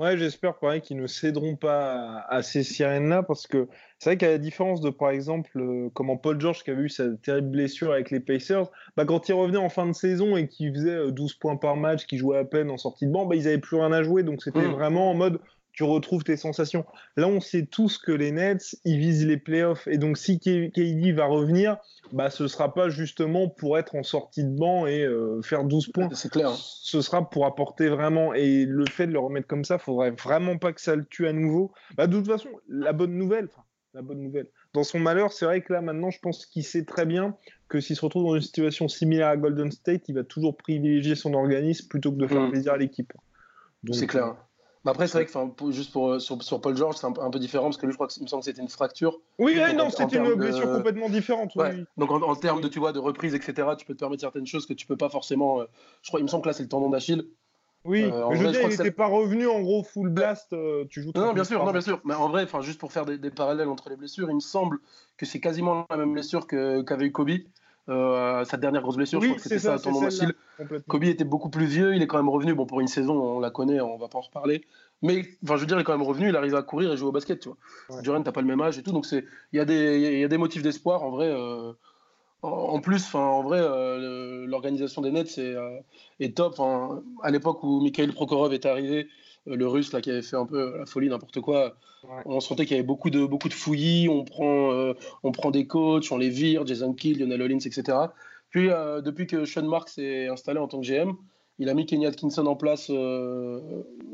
Ouais, 0.00 0.16
j'espère 0.16 0.56
pareil 0.58 0.80
qu'ils 0.80 0.96
ne 0.96 1.06
céderont 1.06 1.56
pas 1.56 2.24
à, 2.30 2.42
ces 2.42 2.62
sirènes-là 2.62 3.22
parce 3.22 3.46
que 3.46 3.68
c'est 3.98 4.08
vrai 4.08 4.16
qu'à 4.16 4.30
la 4.30 4.38
différence 4.38 4.80
de 4.80 4.88
par 4.88 5.10
exemple 5.10 5.50
euh, 5.60 5.90
comment 5.92 6.16
Paul 6.16 6.40
George 6.40 6.64
qui 6.64 6.70
avait 6.70 6.84
eu 6.84 6.88
sa 6.88 7.10
terrible 7.18 7.50
blessure 7.50 7.92
avec 7.92 8.10
les 8.10 8.18
Pacers, 8.18 8.70
bah, 8.96 9.04
quand 9.04 9.28
il 9.28 9.34
revenait 9.34 9.58
en 9.58 9.68
fin 9.68 9.86
de 9.86 9.92
saison 9.92 10.38
et 10.38 10.48
qu'il 10.48 10.72
faisait 10.72 11.12
12 11.12 11.32
euh, 11.32 11.34
points 11.38 11.56
par 11.56 11.76
match, 11.76 12.06
qu'il 12.06 12.16
jouait 12.16 12.38
à 12.38 12.46
peine 12.46 12.70
en 12.70 12.78
sortie 12.78 13.06
de 13.06 13.12
banc, 13.12 13.26
bah, 13.26 13.36
ils 13.36 13.44
n'avaient 13.44 13.58
plus 13.58 13.76
rien 13.76 13.92
à 13.92 14.02
jouer 14.02 14.22
donc 14.22 14.42
c'était 14.42 14.66
mmh. 14.66 14.72
vraiment 14.72 15.10
en 15.10 15.14
mode 15.14 15.38
tu 15.72 15.84
retrouves 15.84 16.24
tes 16.24 16.36
sensations. 16.36 16.84
Là, 17.16 17.28
on 17.28 17.40
sait 17.40 17.66
tous 17.66 17.98
que 17.98 18.12
les 18.12 18.32
Nets, 18.32 18.76
ils 18.84 18.98
visent 18.98 19.26
les 19.26 19.36
playoffs. 19.36 19.86
Et 19.86 19.98
donc, 19.98 20.18
si 20.18 20.38
KD 20.38 21.12
va 21.12 21.26
revenir, 21.26 21.76
bah, 22.12 22.30
ce 22.30 22.44
ne 22.44 22.48
sera 22.48 22.74
pas 22.74 22.88
justement 22.88 23.48
pour 23.48 23.78
être 23.78 23.94
en 23.94 24.02
sortie 24.02 24.44
de 24.44 24.50
banc 24.50 24.86
et 24.86 25.04
euh, 25.04 25.40
faire 25.42 25.64
12 25.64 25.88
points. 25.88 26.08
C'est 26.12 26.30
clair. 26.30 26.50
Hein. 26.50 26.56
Ce 26.58 27.00
sera 27.00 27.28
pour 27.28 27.46
apporter 27.46 27.88
vraiment. 27.88 28.34
Et 28.34 28.64
le 28.66 28.86
fait 28.86 29.06
de 29.06 29.12
le 29.12 29.18
remettre 29.18 29.46
comme 29.46 29.64
ça, 29.64 29.76
il 29.76 29.80
faudrait 29.80 30.10
vraiment 30.10 30.58
pas 30.58 30.72
que 30.72 30.80
ça 30.80 30.96
le 30.96 31.04
tue 31.04 31.26
à 31.26 31.32
nouveau. 31.32 31.72
Bah, 31.96 32.06
de 32.06 32.16
toute 32.16 32.26
façon, 32.26 32.48
la 32.68 32.92
bonne 32.92 33.14
nouvelle, 33.14 33.48
la 33.94 34.02
bonne 34.02 34.22
nouvelle. 34.22 34.48
Dans 34.72 34.84
son 34.84 35.00
malheur, 35.00 35.32
c'est 35.32 35.44
vrai 35.44 35.62
que 35.62 35.72
là, 35.72 35.80
maintenant, 35.80 36.10
je 36.10 36.18
pense 36.20 36.46
qu'il 36.46 36.64
sait 36.64 36.84
très 36.84 37.06
bien 37.06 37.36
que 37.68 37.80
s'il 37.80 37.96
se 37.96 38.04
retrouve 38.04 38.24
dans 38.24 38.34
une 38.34 38.42
situation 38.42 38.88
similaire 38.88 39.28
à 39.28 39.36
Golden 39.36 39.70
State, 39.70 40.08
il 40.08 40.14
va 40.14 40.24
toujours 40.24 40.56
privilégier 40.56 41.14
son 41.14 41.34
organisme 41.34 41.88
plutôt 41.88 42.12
que 42.12 42.18
de 42.18 42.26
faire 42.26 42.42
mm. 42.42 42.50
plaisir 42.50 42.72
à 42.72 42.76
l'équipe. 42.76 43.12
C'est 43.92 44.06
clair. 44.06 44.36
Euh, 44.86 44.90
après, 44.90 45.06
c'est 45.06 45.18
vrai 45.18 45.26
que 45.26 45.70
juste 45.72 45.92
pour, 45.92 46.10
euh, 46.10 46.18
sur, 46.18 46.42
sur, 46.42 46.60
Paul 46.60 46.76
George, 46.76 46.96
c'est 46.96 47.06
un, 47.06 47.30
peu 47.30 47.38
différent 47.38 47.64
parce 47.64 47.76
que 47.76 47.86
lui, 47.86 47.92
je 47.92 47.96
crois 47.96 48.06
qu'il 48.06 48.22
me 48.22 48.28
semble 48.28 48.40
que 48.40 48.46
c'était 48.46 48.62
une 48.62 48.68
fracture. 48.68 49.20
Oui, 49.38 49.58
non, 49.76 49.90
c'était 49.90 50.16
une 50.16 50.34
blessure 50.34 50.72
complètement 50.72 51.08
différente. 51.08 51.52
Donc, 51.96 52.10
en, 52.10 52.34
termes 52.36 52.60
de, 52.60 52.68
tu 52.68 52.78
vois, 52.78 52.92
de 52.92 52.98
reprise, 52.98 53.34
etc., 53.34 53.68
tu 53.76 53.84
peux 53.84 53.94
te 53.94 54.00
permettre 54.00 54.20
certaines 54.20 54.46
choses 54.46 54.66
que 54.66 54.72
tu 54.72 54.86
peux 54.86 54.96
pas 54.96 55.08
forcément. 55.08 55.60
Euh, 55.60 55.64
je 56.02 56.08
crois, 56.08 56.20
il 56.20 56.24
me 56.24 56.28
semble 56.28 56.42
que 56.42 56.48
là, 56.48 56.52
c'est 56.52 56.62
le 56.62 56.68
tendon 56.68 56.90
d'Achille. 56.90 57.24
Oui, 57.86 58.02
euh, 58.02 58.28
mais 58.28 58.36
je 58.36 58.44
veux 58.44 58.52
dire, 58.52 58.60
il 58.62 58.68
n'était 58.68 58.90
pas 58.90 59.06
revenu 59.06 59.46
en 59.46 59.60
gros 59.62 59.82
full 59.82 60.10
blast. 60.10 60.54
tu 60.90 61.02
joues. 61.02 61.12
Non, 61.14 61.32
bien 61.32 61.44
sûr, 61.44 61.64
non, 61.64 61.72
bien 61.72 61.80
sûr. 61.80 62.00
Mais 62.04 62.14
en 62.14 62.28
vrai, 62.28 62.46
juste 62.60 62.78
pour 62.78 62.92
faire 62.92 63.06
des, 63.06 63.16
des, 63.16 63.30
parallèles 63.30 63.68
entre 63.68 63.88
les 63.88 63.96
blessures, 63.96 64.28
il 64.28 64.34
me 64.34 64.40
semble 64.40 64.78
que 65.16 65.24
c'est 65.24 65.40
quasiment 65.40 65.86
la 65.88 65.96
même 65.96 66.12
blessure 66.12 66.46
qu'avait 66.46 67.06
eu 67.06 67.12
Kobe. 67.12 67.30
Euh, 67.90 68.44
sa 68.44 68.56
dernière 68.56 68.82
grosse 68.82 68.96
blessure, 68.96 69.20
je 69.20 69.26
crois 69.26 69.36
que 69.36 69.42
c'était 69.42 69.58
ça, 69.58 69.78
tendon 69.78 70.02
d'Achille. 70.02 70.32
Kobe 70.86 71.04
était 71.04 71.24
beaucoup 71.24 71.50
plus 71.50 71.66
vieux, 71.66 71.94
il 71.94 72.02
est 72.02 72.06
quand 72.06 72.18
même 72.18 72.28
revenu. 72.28 72.54
Bon, 72.54 72.66
pour 72.66 72.80
une 72.80 72.86
saison, 72.86 73.14
on 73.14 73.40
la 73.40 73.50
connaît, 73.50 73.80
on 73.80 73.98
va 73.98 74.08
pas 74.08 74.18
en 74.18 74.22
reparler. 74.22 74.64
Mais 75.02 75.24
enfin, 75.42 75.56
je 75.56 75.62
veux 75.62 75.66
dire, 75.66 75.76
il 75.76 75.80
est 75.80 75.84
quand 75.84 75.96
même 75.96 76.06
revenu, 76.06 76.28
il 76.28 76.36
arrive 76.36 76.54
à 76.54 76.62
courir 76.62 76.92
et 76.92 76.96
jouer 76.96 77.08
au 77.08 77.12
basket, 77.12 77.40
tu 77.40 77.48
vois. 77.48 77.96
Ouais. 77.96 78.02
Durant, 78.02 78.22
t'as 78.22 78.32
pas 78.32 78.42
le 78.42 78.46
même 78.46 78.60
âge 78.60 78.78
et 78.78 78.82
tout, 78.82 78.92
donc 78.92 79.06
il 79.10 79.24
y 79.52 79.58
a 79.58 79.64
y 79.64 80.24
a 80.24 80.28
des 80.28 80.38
motifs 80.38 80.62
d'espoir 80.62 81.02
en 81.02 81.10
vrai. 81.10 81.26
Euh, 81.26 81.72
en 82.42 82.80
plus, 82.80 83.14
en 83.14 83.42
vrai, 83.42 83.58
euh, 83.60 84.46
l'organisation 84.46 85.02
des 85.02 85.10
Nets 85.10 85.38
est, 85.38 85.56
est 86.20 86.36
top. 86.36 86.60
à 87.22 87.30
l'époque 87.30 87.62
où 87.62 87.80
Mikhail 87.80 88.12
Prokhorov 88.12 88.52
est 88.52 88.66
arrivé, 88.66 89.08
le 89.46 89.66
russe 89.66 89.92
là 89.92 90.00
qui 90.00 90.10
avait 90.10 90.22
fait 90.22 90.36
un 90.36 90.46
peu 90.46 90.78
la 90.78 90.86
folie, 90.86 91.08
n'importe 91.08 91.40
quoi. 91.40 91.76
On 92.24 92.40
sentait 92.40 92.64
qu'il 92.64 92.76
y 92.76 92.78
avait 92.78 92.86
beaucoup 92.86 93.10
de, 93.10 93.24
beaucoup 93.26 93.48
de 93.48 93.54
fouillis. 93.54 94.08
On 94.08 94.24
prend, 94.24 94.72
euh, 94.72 94.94
on 95.22 95.32
prend 95.32 95.50
des 95.50 95.66
coachs, 95.66 96.10
on 96.10 96.18
les 96.18 96.30
vire, 96.30 96.66
Jason 96.66 96.92
Kidd, 96.92 97.18
Lionel 97.18 97.42
Hollins, 97.42 97.58
etc. 97.58 97.98
Puis 98.50 98.70
euh, 98.70 99.00
depuis 99.00 99.26
que 99.26 99.44
Sean 99.44 99.64
Marks 99.64 99.90
s'est 99.90 100.28
installé 100.28 100.58
en 100.58 100.68
tant 100.68 100.80
que 100.80 100.86
GM, 100.86 101.12
il 101.58 101.68
a 101.68 101.74
mis 101.74 101.84
Kenny 101.84 102.06
Atkinson 102.06 102.46
en 102.46 102.56
place 102.56 102.88
euh, 102.90 103.60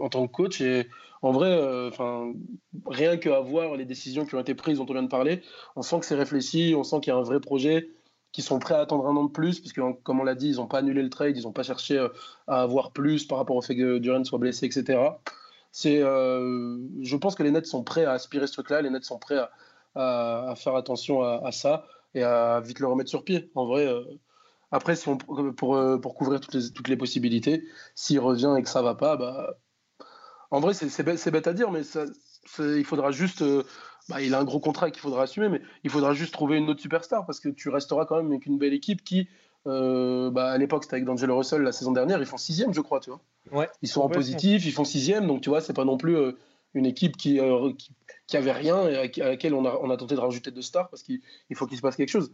en 0.00 0.09
tant 0.09 0.26
que 0.26 0.33
coach. 0.33 0.61
Et 0.61 0.88
en 1.23 1.33
vrai, 1.33 1.88
enfin, 1.88 2.33
rien 2.87 3.16
qu'à 3.16 3.40
voir 3.40 3.76
les 3.76 3.85
décisions 3.85 4.26
qui 4.26 4.35
ont 4.35 4.40
été 4.40 4.54
prises 4.54 4.78
dont 4.78 4.87
on 4.88 4.92
vient 4.92 5.02
de 5.02 5.09
parler, 5.09 5.42
on 5.76 5.83
sent 5.83 6.00
que 6.00 6.06
c'est 6.06 6.16
réfléchi, 6.16 6.75
on 6.76 6.83
sent 6.83 7.00
qu'il 7.00 7.12
y 7.12 7.16
a 7.16 7.18
un 7.18 7.23
vrai 7.23 7.40
projet 7.40 7.88
qui 8.37 8.43
sont 8.43 8.59
prêts 8.59 8.75
à 8.75 8.81
attendre 8.81 9.07
un 9.07 9.16
an 9.16 9.25
de 9.25 9.31
plus, 9.31 9.61
puisque 9.61 9.81
comme 10.02 10.21
on 10.21 10.23
l'a 10.23 10.35
dit, 10.35 10.50
ils 10.50 10.57
n'ont 10.57 10.66
pas 10.66 10.81
annulé 10.81 11.02
le 11.02 11.09
trade, 11.09 11.38
ils 11.38 11.45
n'ont 11.45 11.55
pas 11.55 11.62
cherché 11.62 11.97
euh, 11.97 12.11
à 12.47 12.61
avoir 12.61 12.93
plus 12.93 13.26
par 13.26 13.38
rapport 13.38 13.57
au 13.57 13.62
fait 13.62 13.75
que 13.75 13.97
Durant 13.97 14.23
soit 14.25 14.38
blessé, 14.38 14.66
etc. 14.66 15.00
C'est, 15.73 16.02
euh, 16.02 16.76
je 17.00 17.16
pense 17.16 17.35
que 17.35 17.43
les 17.43 17.50
Nets 17.50 17.64
sont 17.64 17.83
prêts 17.83 18.05
à 18.05 18.12
aspirer 18.12 18.47
ce 18.47 18.52
truc-là, 18.52 18.83
les 18.83 18.90
Nets 18.90 19.07
sont 19.07 19.19
prêts 19.19 19.38
à, 19.95 20.55
faire 20.55 20.76
attention 20.76 21.23
à, 21.23 21.50
ça 21.50 21.87
et 22.12 22.23
à 22.23 22.61
vite 22.61 22.78
le 22.78 22.88
remettre 22.88 23.09
sur 23.09 23.25
pied. 23.25 23.50
En 23.55 23.64
vrai, 23.64 23.87
euh, 23.87 24.02
après, 24.71 24.97
si 24.97 25.09
on, 25.09 25.16
pour, 25.16 25.99
pour 26.02 26.14
couvrir 26.14 26.40
toutes 26.40 26.52
les, 26.52 26.71
toutes 26.75 26.88
les 26.88 26.97
possibilités, 26.99 27.64
s'il 27.95 28.21
revient 28.21 28.55
et 28.59 28.62
que 28.62 28.69
ça 28.69 28.83
va 28.83 28.97
pas, 28.97 29.16
bah, 29.16 29.57
en 30.50 30.61
vrai, 30.61 30.75
c'est, 30.75 31.02
bête, 31.02 31.26
bête, 31.31 31.47
à 31.47 31.55
dire, 31.55 31.71
mais 31.71 31.85
ça, 31.85 32.05
il 32.58 32.84
faudra 32.84 33.10
juste 33.10 33.42
bah, 34.08 34.20
il 34.20 34.34
a 34.34 34.38
un 34.38 34.44
gros 34.44 34.60
contrat 34.60 34.90
qu'il 34.90 35.00
faudra 35.00 35.22
assumer, 35.22 35.48
mais 35.48 35.60
il 35.82 35.90
faudra 35.90 36.12
juste 36.12 36.32
trouver 36.32 36.58
une 36.58 36.68
autre 36.70 36.80
superstar 36.80 37.26
parce 37.26 37.40
que 37.40 37.48
tu 37.48 37.68
resteras 37.68 38.06
quand 38.06 38.16
même 38.16 38.28
avec 38.28 38.46
une 38.46 38.56
belle 38.56 38.72
équipe 38.72 39.02
qui, 39.02 39.28
euh, 39.66 40.30
bah, 40.30 40.52
à 40.52 40.58
l'époque, 40.58 40.84
c'était 40.84 40.94
avec 40.94 41.06
D'Angelo 41.06 41.36
Russell 41.38 41.62
la 41.62 41.72
saison 41.72 41.92
dernière, 41.92 42.20
ils 42.20 42.26
font 42.26 42.36
sixième, 42.36 42.72
je 42.72 42.80
crois, 42.80 43.00
tu 43.00 43.10
vois. 43.10 43.20
Ouais, 43.50 43.68
ils 43.82 43.88
sont 43.88 44.02
en 44.02 44.08
positif, 44.08 44.64
ils 44.64 44.72
font 44.72 44.84
sixième, 44.84 45.26
donc 45.26 45.40
tu 45.40 45.48
vois, 45.48 45.60
c'est 45.60 45.72
pas 45.72 45.84
non 45.84 45.96
plus 45.96 46.16
euh, 46.16 46.32
une 46.74 46.86
équipe 46.86 47.16
qui, 47.16 47.40
euh, 47.40 47.72
qui, 48.26 48.36
avait 48.36 48.52
rien 48.52 48.88
et 48.88 48.96
à, 49.20 49.28
laquelle 49.28 49.54
on 49.54 49.64
a, 49.64 49.76
on 49.82 49.90
a 49.90 49.96
tenté 49.96 50.14
de 50.14 50.20
rajouter 50.20 50.50
deux 50.50 50.62
stars 50.62 50.88
parce 50.88 51.02
qu'il 51.02 51.20
faut 51.54 51.66
qu'il 51.66 51.76
se 51.76 51.82
passe 51.82 51.96
quelque 51.96 52.10
chose. 52.10 52.32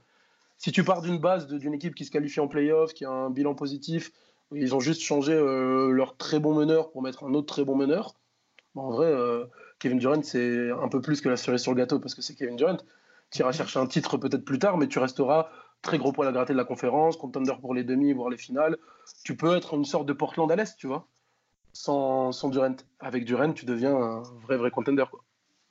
Si 0.58 0.72
tu 0.72 0.84
pars 0.84 1.00
d'une 1.00 1.18
base 1.18 1.46
d'une 1.46 1.74
équipe 1.74 1.94
qui 1.94 2.04
se 2.04 2.10
qualifie 2.10 2.40
en 2.40 2.48
playoff, 2.48 2.92
qui 2.92 3.04
a 3.04 3.10
un 3.10 3.30
bilan 3.30 3.54
positif, 3.54 4.12
ils 4.54 4.74
ont 4.74 4.80
juste 4.80 5.00
changé 5.00 5.34
leur 5.34 6.16
très 6.16 6.38
bon 6.38 6.54
meneur 6.54 6.90
pour 6.90 7.02
mettre 7.02 7.24
un 7.24 7.34
autre 7.34 7.46
très 7.46 7.64
bon 7.64 7.74
meneur. 7.74 8.14
en 8.76 8.90
vrai, 8.90 9.10
Kevin 9.82 9.98
Durant, 9.98 10.22
c'est 10.22 10.70
un 10.70 10.88
peu 10.88 11.00
plus 11.00 11.20
que 11.20 11.28
la 11.28 11.36
cerise 11.36 11.60
sur 11.60 11.72
le 11.72 11.78
gâteau 11.78 11.98
parce 11.98 12.14
que 12.14 12.22
c'est 12.22 12.36
Kevin 12.36 12.54
Durant. 12.54 12.76
Tu 13.32 13.40
iras 13.40 13.50
chercher 13.50 13.80
un 13.80 13.86
titre 13.86 14.16
peut-être 14.16 14.44
plus 14.44 14.60
tard, 14.60 14.78
mais 14.78 14.86
tu 14.86 15.00
resteras 15.00 15.48
très 15.82 15.98
gros 15.98 16.12
poil 16.12 16.28
à 16.28 16.30
gratter 16.30 16.52
de 16.52 16.58
la 16.58 16.64
conférence, 16.64 17.16
contender 17.16 17.52
pour 17.60 17.74
les 17.74 17.82
demi, 17.82 18.12
voire 18.12 18.30
les 18.30 18.36
finales. 18.36 18.76
Tu 19.24 19.36
peux 19.36 19.56
être 19.56 19.74
une 19.74 19.84
sorte 19.84 20.06
de 20.06 20.12
Portland 20.12 20.48
à 20.52 20.54
l'Est, 20.54 20.76
tu 20.76 20.86
vois, 20.86 21.08
sans, 21.72 22.30
sans, 22.30 22.48
Durant. 22.48 22.76
Avec 23.00 23.24
Durant, 23.24 23.52
tu 23.52 23.66
deviens 23.66 23.96
un 23.96 24.22
vrai, 24.44 24.56
vrai 24.56 24.70
contender. 24.70 25.04
Quoi. 25.10 25.24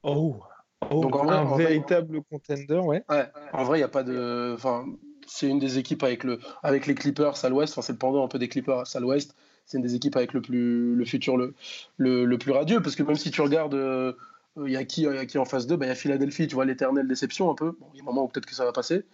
Oh, 0.04 0.42
oh 0.90 1.02
Donc, 1.02 1.16
en 1.16 1.24
vrai, 1.24 1.38
un 1.38 1.56
véritable 1.56 2.22
contender, 2.24 2.80
ouais. 2.80 3.06
ouais. 3.08 3.32
En 3.54 3.64
vrai, 3.64 3.78
il 3.78 3.82
n'y 3.82 3.86
a 3.86 3.88
pas 3.88 4.04
de. 4.04 4.54
Enfin, 4.56 4.88
c'est 5.26 5.48
une 5.48 5.60
des 5.60 5.78
équipes 5.78 6.04
avec, 6.04 6.26
le, 6.26 6.40
avec 6.64 6.86
les 6.86 6.96
Clippers 6.96 7.46
à 7.46 7.48
l'ouest, 7.48 7.72
enfin, 7.72 7.82
c'est 7.82 7.94
le 7.94 7.98
pendant 7.98 8.26
un 8.26 8.28
peu 8.28 8.40
des 8.40 8.50
Clippers 8.50 8.84
à 8.94 9.00
l'ouest 9.00 9.34
c'est 9.72 9.78
une 9.78 9.84
des 9.84 9.96
équipes 9.96 10.18
avec 10.18 10.34
le, 10.34 10.42
plus, 10.42 10.96
le 10.96 11.06
futur 11.06 11.38
le, 11.38 11.54
le, 11.98 12.38
plus 12.38 12.52
radieux. 12.52 12.82
Parce 12.82 12.96
que 12.96 13.04
même 13.04 13.16
si 13.16 13.32
tu 13.32 13.42
regardes, 13.42 13.74
il 13.74 13.80
euh, 13.80 14.70
y, 14.70 14.76
a 14.76 14.84
qui, 14.84 15.04
y 15.04 15.08
a 15.08 15.26
qui 15.26 15.38
en 15.38 15.46
face 15.46 15.66
d'eux 15.66 15.78
Il 15.80 15.88
y 15.88 15.90
a 15.90 15.96
Philadelphie, 15.96 16.48
tu 16.48 16.56
vois, 16.56 16.66
l'éternelle 16.66 17.08
déception 17.08 17.50
un 17.50 17.56
peu. 17.56 17.78
il 17.94 17.98
y 17.98 18.00
a 18.02 18.04
un 18.04 18.06
moment 18.06 18.24
où 18.24 18.28
peut-être 18.28 18.46
que 18.46 18.56
ça 18.56 18.66
va 18.66 18.74
passer. 18.74 19.06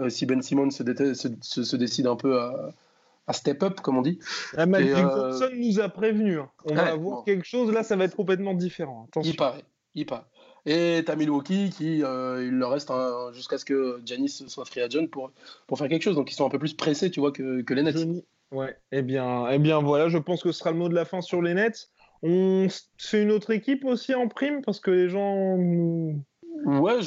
Euh, 0.00 0.08
si 0.08 0.24
Ben 0.24 0.40
Simmons 0.40 0.70
se, 0.70 0.82
se, 0.82 1.76
décide 1.76 2.06
un 2.06 2.16
peu 2.16 2.40
à, 2.40 2.70
à, 3.26 3.32
step 3.34 3.62
up, 3.62 3.80
comme 3.82 3.98
on 3.98 4.02
dit. 4.02 4.18
Ah, 4.56 4.66
personne 4.66 5.60
nous 5.60 5.78
a 5.78 5.90
prévenu. 5.90 6.38
Hein. 6.38 6.48
On 6.64 6.74
va 6.74 6.92
avoir 6.92 7.24
quelque 7.24 7.46
chose, 7.46 7.70
là, 7.70 7.82
ça 7.82 7.96
va 7.96 8.04
être 8.04 8.16
complètement 8.16 8.54
différent. 8.54 9.08
Il 9.22 9.36
paraît. 9.36 9.64
Il 9.94 10.06
paraît. 10.06 10.24
Et 10.64 11.02
t'as 11.04 11.16
Milwaukee 11.16 11.70
qui, 11.76 12.04
euh, 12.04 12.46
il 12.46 12.54
leur 12.54 12.70
reste 12.70 12.90
jusqu'à 13.34 13.58
ce 13.58 13.64
que 13.64 14.00
Janis 14.06 14.44
soit 14.46 14.64
free 14.64 14.80
agent 14.80 15.08
pour, 15.08 15.32
pour 15.66 15.76
faire 15.76 15.88
quelque 15.88 16.04
chose. 16.04 16.14
Donc 16.14 16.30
ils 16.30 16.34
sont 16.34 16.46
un 16.46 16.50
peu 16.50 16.60
plus 16.60 16.72
pressés, 16.72 17.10
tu 17.10 17.20
vois, 17.20 17.32
que, 17.32 17.60
que 17.60 17.74
les 17.74 17.82
Nets. 17.82 18.24
Ouais, 18.52 18.76
eh 18.92 19.02
bien, 19.02 19.48
eh 19.50 19.58
bien 19.58 19.80
voilà, 19.80 20.08
je 20.08 20.18
pense 20.18 20.42
que 20.42 20.52
ce 20.52 20.58
sera 20.58 20.70
le 20.70 20.76
mot 20.76 20.88
de 20.88 20.94
la 20.94 21.04
fin 21.04 21.20
sur 21.20 21.42
les 21.42 21.54
Nets. 21.54 21.88
On 22.22 22.68
fait 22.98 23.22
une 23.22 23.32
autre 23.32 23.50
équipe 23.50 23.84
aussi 23.84 24.14
en 24.14 24.28
prime 24.28 24.62
parce 24.62 24.78
que 24.78 24.90
les 24.90 25.08
gens 25.08 25.56
Ouais, 26.64 26.98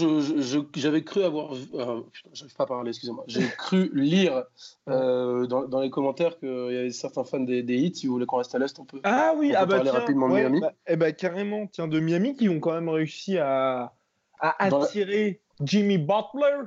j'avais 0.74 1.04
cru 1.04 1.24
avoir. 1.24 1.54
Euh, 1.54 2.02
J'arrive 2.34 2.56
pas 2.56 2.64
à 2.64 2.68
parler, 2.68 2.90
excusez-moi. 2.90 3.24
J'ai 3.28 3.48
cru 3.58 3.90
lire 3.94 4.44
euh, 4.90 5.46
dans, 5.48 5.80
les 5.80 5.90
commentaires 5.90 6.38
qu'il 6.40 6.50
y 6.50 6.78
avait 6.78 6.92
certains 6.92 7.24
fans 7.24 7.40
des, 7.40 7.64
des 7.64 7.78
Hits. 7.78 7.96
Si 7.96 8.08
vous 8.08 8.14
voulez 8.14 8.26
qu'on 8.26 8.38
reste 8.38 8.54
à 8.56 8.60
l'Est, 8.60 8.78
on 8.80 8.86
peut, 8.86 9.00
ah, 9.04 9.34
oui, 9.38 9.52
on 9.54 9.58
ah 9.58 9.66
bah 9.66 9.76
parler 9.76 9.92
rapidement 9.92 10.28
de 10.28 10.34
Miami. 10.34 10.60
Bah, 10.60 10.74
eh 10.88 10.96
bah, 10.96 11.12
carrément, 11.12 11.68
tiens, 11.68 11.88
de 11.88 12.00
Miami 12.00 12.36
qui 12.36 12.50
ont 12.50 12.60
quand 12.60 12.74
même 12.74 12.90
réussi 12.90 13.38
à, 13.38 13.94
à 14.40 14.66
attirer 14.66 15.42
Jimmy 15.62 15.98
Butler 15.98 16.66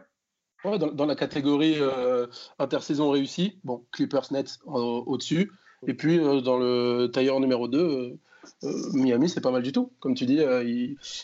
dans, 0.64 1.06
la 1.06 1.14
catégorie 1.14 1.76
euh, 1.78 2.26
intersaison 2.58 3.10
réussie, 3.10 3.58
bon, 3.64 3.84
Clippers 3.92 4.32
Nets 4.32 4.58
au-dessus. 4.66 5.52
et 5.86 5.94
puis 5.94 6.18
euh, 6.18 6.40
dans 6.40 6.58
le 6.58 7.06
tailleur 7.12 7.40
numéro 7.40 7.68
2, 7.68 7.78
euh, 7.78 8.72
Miami, 8.94 9.28
c'est 9.28 9.40
pas 9.40 9.50
mal 9.50 9.62
du 9.62 9.72
tout. 9.72 9.92
Comme 10.00 10.14
tu 10.14 10.26
dis, 10.26 10.40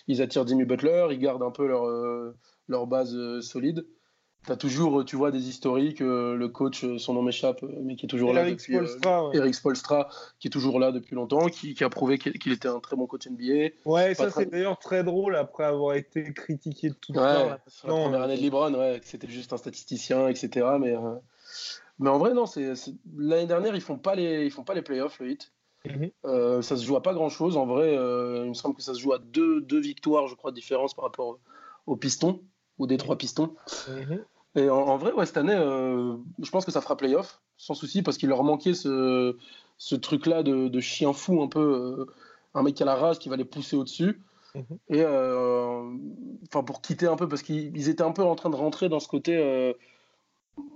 ils, 0.08 0.22
attirent 0.22 0.46
Jimmy 0.46 0.64
Butler, 0.64 1.08
ils 1.10 1.18
gardent 1.18 1.42
un 1.42 1.50
peu 1.50 1.66
leur 2.68 2.86
base 2.86 3.40
solide 3.40 3.86
as 4.52 4.56
toujours, 4.56 5.04
tu 5.04 5.16
vois, 5.16 5.30
des 5.30 5.48
historiques. 5.48 6.00
Euh, 6.00 6.36
le 6.36 6.48
coach, 6.48 6.84
euh, 6.84 6.98
son 6.98 7.14
nom 7.14 7.22
m'échappe, 7.22 7.62
euh, 7.62 7.68
mais 7.82 7.96
qui 7.96 8.06
est 8.06 8.08
toujours 8.08 8.32
là 8.32 8.48
depuis. 8.48 8.74
Spolstra, 8.74 9.30
Eric 9.32 9.54
Spolstra, 9.54 10.08
qui 10.38 10.48
est 10.48 10.50
toujours 10.50 10.78
là 10.78 10.92
depuis 10.92 11.14
longtemps, 11.14 11.46
qui, 11.46 11.76
a 11.82 11.88
prouvé 11.88 12.18
qu'il 12.18 12.52
était 12.52 12.68
un 12.68 12.80
très 12.80 12.96
bon 12.96 13.06
coach 13.06 13.26
NBA. 13.26 13.74
Ouais, 13.84 14.14
ça 14.14 14.30
c'est 14.30 14.46
d'ailleurs 14.46 14.78
très 14.78 15.04
drôle 15.04 15.36
après 15.36 15.64
avoir 15.64 15.94
été 15.94 16.32
critiqué 16.32 16.90
de 16.90 16.94
tout 16.94 17.12
ouais, 17.12 17.20
la 17.20 17.58
première 17.82 18.22
année 18.22 18.36
de 18.36 18.42
LeBron, 18.42 18.74
ouais, 18.74 19.00
c'était 19.04 19.28
juste 19.28 19.52
un 19.52 19.56
statisticien, 19.56 20.28
etc. 20.28 20.66
Mais, 20.80 20.94
mais 21.98 22.10
en 22.10 22.18
vrai, 22.18 22.34
non, 22.34 22.46
c'est 22.46 22.72
l'année 23.16 23.46
dernière, 23.46 23.74
ils 23.74 23.80
font 23.80 23.98
pas 23.98 24.14
les, 24.14 24.44
ils 24.44 24.50
font 24.50 24.64
pas 24.64 24.74
les 24.74 24.82
playoffs, 24.82 25.18
le 25.20 25.30
hit. 25.30 25.52
Mhm. 25.86 26.62
ça 26.62 26.78
se 26.78 26.84
joue 26.84 26.96
à 26.96 27.02
pas 27.02 27.12
grand 27.12 27.28
chose. 27.28 27.56
En 27.56 27.66
vrai, 27.66 27.92
il 27.94 28.48
me 28.48 28.54
semble 28.54 28.74
que 28.74 28.82
ça 28.82 28.94
se 28.94 29.00
joue 29.00 29.12
à 29.12 29.18
deux, 29.18 29.60
deux 29.60 29.80
victoires, 29.80 30.28
je 30.28 30.34
crois, 30.34 30.50
de 30.50 30.56
différence 30.56 30.94
par 30.94 31.04
rapport 31.04 31.38
aux 31.86 31.96
Pistons 31.96 32.40
ou 32.78 32.86
des 32.86 32.96
trois 32.96 33.16
Pistons. 33.16 33.54
Mhm. 33.88 34.24
Et 34.56 34.68
en, 34.70 34.96
vrai, 34.96 35.12
ouais, 35.12 35.26
cette 35.26 35.36
année, 35.36 35.54
euh, 35.54 36.16
je 36.40 36.50
pense 36.50 36.64
que 36.64 36.70
ça 36.70 36.80
fera 36.80 36.96
playoff, 36.96 37.40
sans 37.56 37.74
souci, 37.74 38.02
parce 38.02 38.18
qu'il 38.18 38.28
leur 38.28 38.44
manquait 38.44 38.74
ce, 38.74 39.36
ce 39.78 39.94
truc-là 39.96 40.42
de, 40.42 40.80
chien 40.80 41.12
fou 41.12 41.42
un 41.42 41.48
peu. 41.48 42.06
un 42.54 42.62
mec 42.62 42.74
qui 42.74 42.82
a 42.82 42.86
la 42.86 42.94
rage, 42.94 43.18
qui 43.18 43.28
va 43.28 43.36
les 43.36 43.44
pousser 43.44 43.76
au-dessus. 43.76 44.22
Mhm. 44.54 44.78
Et 44.90 45.04
enfin 45.04 46.62
pour 46.62 46.80
quitter 46.80 47.06
un 47.06 47.16
peu, 47.16 47.28
parce 47.28 47.42
qu'ils 47.42 47.88
étaient 47.88 48.02
un 48.02 48.12
peu 48.12 48.22
en 48.22 48.36
train 48.36 48.50
de 48.50 48.56
rentrer 48.56 48.88
dans 48.88 49.00
ce 49.00 49.08
côté 49.08 49.74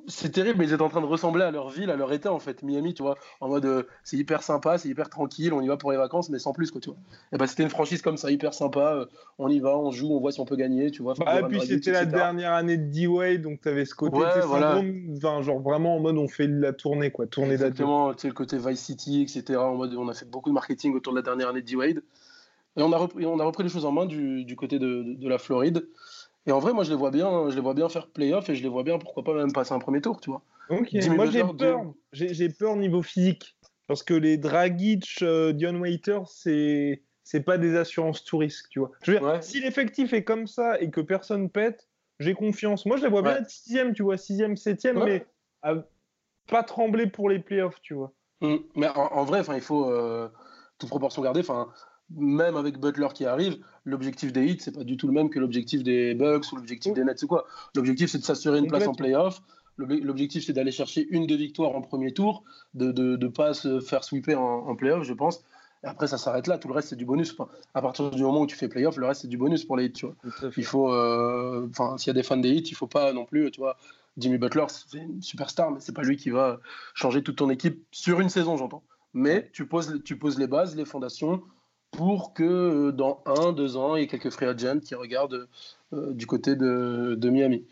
c'est 0.09 0.31
terrible, 0.31 0.59
mais 0.59 0.67
ils 0.67 0.73
étaient 0.73 0.83
en 0.83 0.88
train 0.88 1.01
de 1.01 1.07
ressembler 1.07 1.45
à 1.45 1.51
leur 1.51 1.69
ville, 1.69 1.91
à 1.91 1.97
leur 1.97 2.12
état 2.12 2.33
en 2.33 2.38
fait. 2.38 2.62
Miami, 2.62 2.95
tu 2.95 3.03
vois, 3.03 3.17
en 3.41 3.49
mode 3.49 3.67
euh, 3.67 3.83
c'est 4.03 4.17
hyper 4.17 4.43
sympa, 4.43 4.79
c'est 4.79 4.88
hyper 4.88 5.11
tranquille, 5.11 5.53
on 5.53 5.61
y 5.61 5.69
va 5.69 5.77
pour 5.77 5.93
les 5.93 5.99
vacances, 5.99 6.31
mais 6.31 6.38
sans 6.38 6.53
plus 6.53 6.71
quoi, 6.71 6.81
tu 6.81 6.91
vois. 6.91 6.99
Et 7.33 7.37
bah 7.37 7.47
c'était 7.47 7.62
une 7.62 7.69
franchise 7.69 8.03
comme 8.03 8.17
ça, 8.17 8.31
hyper 8.31 8.55
sympa. 8.55 8.95
Euh, 8.95 9.07
on 9.38 9.49
y 9.49 9.61
va, 9.61 9.77
on 9.77 9.91
joue, 9.91 10.11
on 10.11 10.21
voit 10.21 10.33
si 10.33 10.41
on 10.41 10.47
peut 10.47 10.57
gagner, 10.57 10.91
tu 10.91 11.03
vois. 11.03 11.14
Bah, 11.14 11.41
et 11.41 11.43
puis 11.45 11.61
c'était 11.61 11.93
la 11.93 12.07
dernière 12.07 12.55
année 12.55 12.79
de 12.79 12.91
D-Wade, 12.91 13.43
donc 13.43 13.61
t'avais 13.61 13.85
ce 13.85 13.95
côté, 13.95 14.17
genre 15.21 15.61
vraiment 15.61 15.97
en 15.97 16.01
mode 16.01 16.17
on 16.17 16.29
fait 16.29 16.47
la 16.47 16.73
tournée 16.73 17.11
quoi, 17.11 17.27
tournée 17.27 17.53
Exactement, 17.53 18.14
tu 18.14 18.23
sais 18.23 18.29
le 18.29 18.35
côté 18.35 18.57
Vice 18.59 18.81
City, 18.81 19.23
etc. 19.23 19.59
En 19.59 19.77
mode 19.77 19.95
on 19.95 20.09
a 20.09 20.14
fait 20.14 20.29
beaucoup 20.29 20.49
de 20.49 20.55
marketing 20.55 20.95
autour 20.95 21.12
de 21.12 21.19
la 21.19 21.23
dernière 21.23 21.49
année 21.49 21.62
de 21.62 21.67
D-Wade. 21.67 22.03
Et 22.77 22.83
on 22.83 22.93
a 22.93 22.97
repris, 22.97 23.27
on 23.27 23.41
a 23.41 23.45
repris 23.45 23.64
les 23.64 23.69
choses 23.69 23.85
en 23.85 23.93
main 23.93 24.07
du, 24.07 24.45
du 24.45 24.55
côté 24.55 24.79
de, 24.79 25.03
de 25.19 25.29
la 25.29 25.38
Floride. 25.38 25.85
Et 26.49 26.53
en 26.53 26.61
vrai, 26.61 26.73
moi, 26.73 26.83
je 26.83 26.91
les 26.91 26.97
vois 26.97 27.11
bien, 27.11 27.51
je 27.51 27.55
les 27.55 27.61
vois 27.61 27.75
bien 27.75 27.89
faire 27.91 28.09
playoff 28.09 28.49
et 28.49 28.57
je 28.57 28.63
les 28.63 28.71
vois 28.71 28.83
bien, 28.83 28.99
pourquoi 28.99 29.23
pas 29.23 29.35
même 29.35 29.53
passer 29.53 29.75
un 29.75 29.79
premier 29.79 30.01
tour, 30.01 30.19
tu 30.21 30.31
vois. 30.31 30.43
Moi, 30.71 31.27
j'ai 31.31 31.45
peur, 31.45 31.93
j'ai 32.13 32.49
peur 32.49 32.77
niveau 32.77 33.03
physique 33.03 33.57
parce 33.87 34.03
que 34.03 34.15
les 34.15 34.39
Dragic, 34.39 35.19
euh, 35.23 35.53
Dion 35.53 35.79
Waiter, 35.79 36.21
c'est 36.27 37.03
c'est 37.23 37.43
pas 37.43 37.59
des 37.59 37.77
assurances 37.77 38.25
tout 38.25 38.39
risque, 38.39 38.71
tu 38.71 38.79
vois. 38.79 38.91
Je 39.03 39.13
veux 39.13 39.19
dire, 39.19 39.43
si 39.43 39.61
l'effectif 39.61 40.15
est 40.15 40.25
comme 40.25 40.47
ça 40.47 40.81
et 40.81 40.91
que 40.91 41.03
personne 41.03 41.51
pète, 41.51 41.87
j'ai 42.19 42.33
confiance. 42.33 42.87
Moi, 42.87 42.97
je 42.97 43.03
les 43.03 43.11
vois 43.11 43.21
bien 43.21 43.37
être 43.37 43.51
sixième, 43.51 43.93
tu 43.93 44.03
vois, 44.03 44.17
sixième, 44.17 44.57
septième, 44.57 45.05
mais 45.05 45.27
pas 46.47 46.63
trembler 46.63 47.07
pour 47.07 47.29
les 47.29 47.39
playoffs, 47.39 47.81
tu 47.83 47.93
vois. 47.93 48.13
Mm. 48.41 48.57
Mais 48.75 48.89
en, 48.89 49.25
vrai, 49.25 49.41
enfin, 49.41 49.55
il 49.55 49.61
faut 49.61 49.91
euh, 49.91 50.31
toute 50.79 50.89
proportion 50.89 51.21
garder. 51.21 51.41
Enfin, 51.41 51.69
même 52.11 52.57
avec 52.57 52.79
Butler 52.79 53.09
qui 53.14 53.25
arrive, 53.25 53.59
l'objectif 53.85 54.33
des 54.33 54.44
Heat, 54.47 54.62
c'est 54.62 54.73
pas 54.73 54.85
du 54.85 54.97
tout 54.97 55.07
le 55.07 55.12
même 55.12 55.31
que 55.31 55.38
l'objectif 55.38 55.83
des 55.83 56.14
Bucks 56.14 56.51
ou 56.53 56.57
l'objectif 56.57 56.92
des 56.94 57.05
Nets 57.05 57.23
ou 57.23 57.27
quoi. 57.27 57.47
L'objectif, 57.75 58.11
c'est 58.11 58.18
de 58.18 58.25
s'assurer 58.25 58.59
une 58.59 58.68
place 58.68 58.87
en 58.87 58.94
playoff. 58.94 59.42
L'objectif, 59.77 60.44
c'est 60.44 60.53
d'aller 60.53 60.73
chercher 60.73 61.07
une 61.11 61.27
de 61.27 61.37
victoires 61.37 61.77
en 61.77 61.83
premier 61.83 62.12
tour, 62.12 62.42
de 62.75 62.87
ne 62.87 63.16
de, 63.16 63.29
pas 63.29 63.55
se 63.55 63.81
faire 63.81 64.03
sweeper 64.03 64.40
en, 64.40 64.68
en 64.68 64.75
playoff, 64.75 65.05
je 65.05 65.12
pense. 65.12 65.44
Et 65.85 65.87
après, 65.87 66.09
ça 66.09 66.18
s'arrête 66.18 66.49
là. 66.49 66.59
Tout 66.59 66.68
le 66.68 66.75
reste, 66.75 66.88
c'est 66.88 66.97
du 66.97 67.05
bonus. 67.05 67.37
à 67.75 67.83
partir 67.83 68.11
du 68.11 68.23
moment 68.23 68.40
où 68.40 68.47
tu 68.47 68.57
fais 68.57 68.68
playoff, 68.68 68.97
le 68.97 69.07
reste, 69.07 69.23
c'est 69.23 69.29
du 69.29 69.38
bonus 69.38 69.64
pour 69.64 69.77
les 69.77 69.85
Heat. 69.85 69.94
Tu 69.94 70.07
vois. 70.07 70.16
Il 70.57 70.64
faut, 70.64 70.92
euh, 70.92 71.68
enfin, 71.71 71.97
s'il 71.99 72.09
y 72.09 72.11
a 72.11 72.14
des 72.14 72.25
fans 72.25 72.37
des 72.37 72.51
Heat, 72.51 72.71
il 72.71 72.75
faut 72.75 72.88
pas 72.88 73.12
non 73.12 73.25
plus, 73.25 73.51
tu 73.51 73.61
vois. 73.61 73.77
Jimmy 74.16 74.38
Butler, 74.38 74.64
c'est 74.68 74.99
une 74.99 75.23
superstar, 75.23 75.71
mais 75.71 75.79
c'est 75.79 75.94
pas 75.94 76.03
lui 76.03 76.16
qui 76.16 76.31
va 76.31 76.59
changer 76.94 77.23
toute 77.23 77.37
ton 77.37 77.51
équipe 77.51 77.85
sur 77.92 78.21
une 78.21 78.29
saison, 78.29 78.57
j'entends. 78.57 78.83
Mais 79.14 79.49
tu 79.53 79.66
poses, 79.66 80.03
tu 80.05 80.18
poses 80.18 80.38
les 80.38 80.49
bases, 80.49 80.75
les 80.75 80.85
fondations 80.85 81.42
pour 81.90 82.35
que 82.35 82.44
euh, 82.44 82.92
dans 82.92 83.22
un, 83.27 83.53
deux 83.53 83.77
ans, 83.77 83.96
il 83.96 84.03
y 84.03 84.05
ait 84.05 84.09
quelques 84.09 84.31
free 84.31 84.46
agents 84.46 84.81
qui 84.81 84.94
regardent 84.94 85.48
euh, 85.92 86.12
du 86.12 86.27
côté 86.27 86.57
de, 86.57 87.14
de, 87.16 87.31
Miami. 87.31 87.64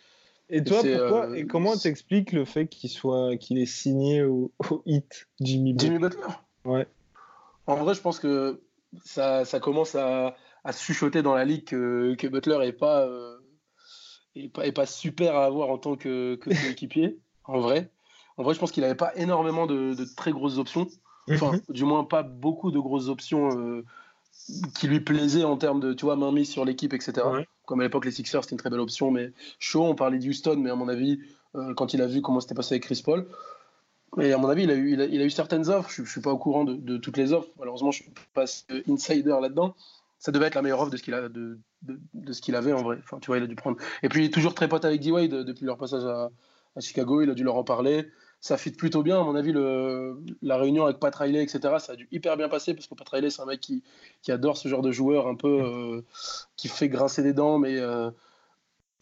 Et 0.49 0.63
toi, 0.63 0.81
pourquoi 0.83 1.31
euh, 1.31 1.35
et 1.35 1.47
comment 1.47 1.77
t'expliques 1.77 2.33
le 2.33 2.45
fait 2.45 2.67
qu'il 2.67 2.91
soit 2.91 3.37
qu'il 3.37 3.59
est 3.59 3.67
signé 3.67 4.23
au, 4.23 4.53
hit 4.87 5.29
Jimmy 5.41 5.73
Butler? 5.73 5.89
Jimmy 5.89 5.99
Butler? 5.99 6.27
Ouais. 6.65 6.87
En 7.67 7.77
vrai, 7.77 7.95
je 7.95 8.01
pense 8.01 8.21
que 8.21 8.61
ça, 9.05 9.45
ça 9.45 9.61
commence 9.61 9.95
à, 9.97 10.37
à, 10.65 10.73
chuchoter 10.73 11.23
dans 11.23 11.35
la 11.35 11.45
ligue 11.45 11.65
que, 11.65 12.15
que 12.15 12.27
Butler 12.29 12.59
est 12.63 12.73
pas, 12.73 13.09
est 14.37 14.49
pas, 14.49 14.67
est 14.67 14.73
pas 14.73 14.87
super 14.87 15.35
à 15.35 15.47
avoir 15.47 15.71
en 15.71 15.79
tant 15.79 15.97
que, 15.97 16.37
que 16.37 16.51
coéquipier. 16.51 17.19
en 17.45 17.61
vrai, 17.61 17.91
en 18.37 18.45
vrai, 18.45 18.55
je 18.55 18.61
pense 18.61 18.71
qu'il 18.71 18.83
n'avait 18.83 18.95
pas 18.95 19.15
énormément 19.17 19.67
de, 19.67 19.95
de, 19.95 20.05
très 20.17 20.31
grosses 20.31 20.59
options. 20.59 20.87
Enfin, 21.29 21.53
mhm. 21.53 21.61
du 21.71 21.85
moins 21.85 22.05
pas 22.05 22.23
beaucoup 22.23 22.71
de 22.71 22.79
grosses 22.79 23.09
options 23.09 23.83
qui 24.79 24.87
lui 24.87 25.01
plaisait 25.01 25.45
en 25.45 25.57
termes 25.57 25.81
de 25.81 25.93
tu 25.93 26.05
vois 26.05 26.17
mainmise 26.17 26.51
sur 26.51 26.65
l'équipe 26.65 26.95
etc 26.95 27.27
comme 27.65 27.81
à 27.81 27.83
l'époque 27.83 28.05
les 28.05 28.13
Sixers 28.13 28.45
c'était 28.45 28.55
une 28.55 28.59
très 28.59 28.71
belle 28.71 28.81
option 28.81 29.11
mais 29.11 29.33
chaud 29.59 29.85
on 29.85 29.95
parlait 29.95 30.19
de 30.19 30.29
Houston 30.29 30.57
mais 30.59 30.71
à 30.71 30.77
mon 30.77 30.89
avis 30.89 31.21
euh, 31.57 31.75
quand 31.75 31.95
il 31.95 32.03
a 32.03 32.07
vu 32.07 32.23
comment 32.23 32.41
c'était 32.41 32.55
passé 32.55 32.75
avec 32.75 32.85
Chris 32.85 33.03
Paul 33.05 33.27
et 34.21 34.33
à 34.33 34.39
mon 34.39 34.49
avis 34.49 34.65
il 34.65 34.71
a 34.71 34.75
eu, 34.75 34.93
il 34.93 35.21
a, 35.21 35.25
eu 35.25 35.31
certaines 35.31 35.69
offres. 35.69 35.91
Je, 35.91 36.03
ne 36.03 36.07
suis 36.07 36.21
pas 36.21 36.33
au 36.33 36.39
courant 36.39 36.65
de, 36.65 36.97
toutes 36.97 37.17
les 37.17 37.33
offres. 37.33 37.49
Malheureusement 37.59 37.91
je 37.91 38.03
suis 38.03 38.13
pas 38.33 38.45
insider 38.89 39.37
là-dedans. 39.41 39.75
Ça 40.19 40.33
devait 40.33 40.47
être 40.47 40.55
la 40.55 40.63
meilleure 40.63 40.81
offre 40.81 40.91
de 40.91 40.97
ce 40.97 41.03
qu'il 41.03 41.15
a 41.15 41.29
de, 41.29 41.59
de, 41.83 42.33
ce 42.33 42.41
qu'il 42.41 42.55
avait 42.55 42.73
en 42.73 42.83
vrai. 42.83 42.99
Enfin 43.03 43.19
tu 43.21 43.27
vois 43.27 43.39
il 43.39 43.45
a 43.45 43.47
dû 43.47 43.57
prendre. 43.57 43.77
Et 44.03 44.09
puis 44.09 44.23
il 44.23 44.27
est 44.27 44.33
toujours 44.33 44.55
très 44.55 44.69
pote 44.69 44.85
avec 44.85 45.01
D 45.01 45.11
Wade 45.11 45.31
depuis 45.31 45.67
leur 45.67 45.77
passage 45.77 46.05
à, 46.05 46.31
à 46.77 46.81
Chicago 46.81 47.21
il 47.21 47.31
a 47.31 47.35
dû 47.35 47.45
leur 47.45 47.57
en 47.57 47.65
parler 47.65 48.09
ça 48.41 48.57
fit 48.57 48.71
plutôt 48.71 49.03
bien. 49.03 49.21
À 49.21 49.25
mon 49.25 49.35
avis, 49.35 49.53
le, 49.53 50.19
la 50.43 50.57
réunion 50.57 50.85
avec 50.85 50.99
Pat 50.99 51.15
Riley, 51.15 51.43
etc., 51.43 51.61
ça 51.79 51.93
a 51.93 51.97
dû 51.97 52.09
hyper 52.13 52.37
bien 52.37 52.49
passer 52.49 52.75
parce 52.75 52.87
que 52.87 52.95
Pat 52.95 53.09
Riley, 53.09 53.31
c'est 53.31 53.43
un 53.43 53.47
mec 53.47 53.61
qui, 53.61 53.83
qui, 54.23 54.33
adore 54.33 54.57
ce 54.57 54.69
genre 54.69 54.83
de 54.83 54.93
joueur 54.93 55.27
un 55.27 55.35
peu 55.35 55.49
euh, 55.49 56.03
qui 56.57 56.69
fait 56.69 56.89
grincer 56.89 57.23
des 57.23 57.33
dents, 57.33 57.59
mais 57.59 57.77
euh, 57.79 58.11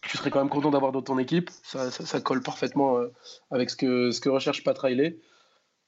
tu 0.02 0.16
serais 0.16 0.30
quand 0.30 0.38
même 0.38 0.48
content 0.48 0.70
d'avoir 0.70 0.92
dans 0.92 1.02
ton 1.02 1.18
équipe. 1.18 1.50
Ça, 1.62 1.90
ça, 1.90 2.20
colle 2.20 2.42
parfaitement 2.42 2.98
euh, 2.98 3.12
avec 3.50 3.70
ce 3.70 3.76
que, 3.76 4.10
ce 4.10 4.20
que 4.20 4.28
recherche 4.28 4.64
Pat 4.64 4.78
Riley. 4.78 5.18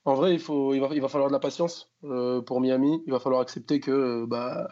En 0.05 0.13
vrai, 0.13 0.33
il, 0.33 0.39
faut, 0.39 0.73
il, 0.73 0.79
va, 0.79 0.89
il 0.93 1.01
va 1.01 1.09
falloir 1.09 1.29
de 1.29 1.33
la 1.33 1.39
patience 1.39 1.89
pour 2.01 2.61
Miami. 2.61 3.03
Il 3.07 3.11
va 3.11 3.19
falloir 3.19 3.41
accepter 3.41 3.79
que. 3.79 4.25
Bah, 4.25 4.69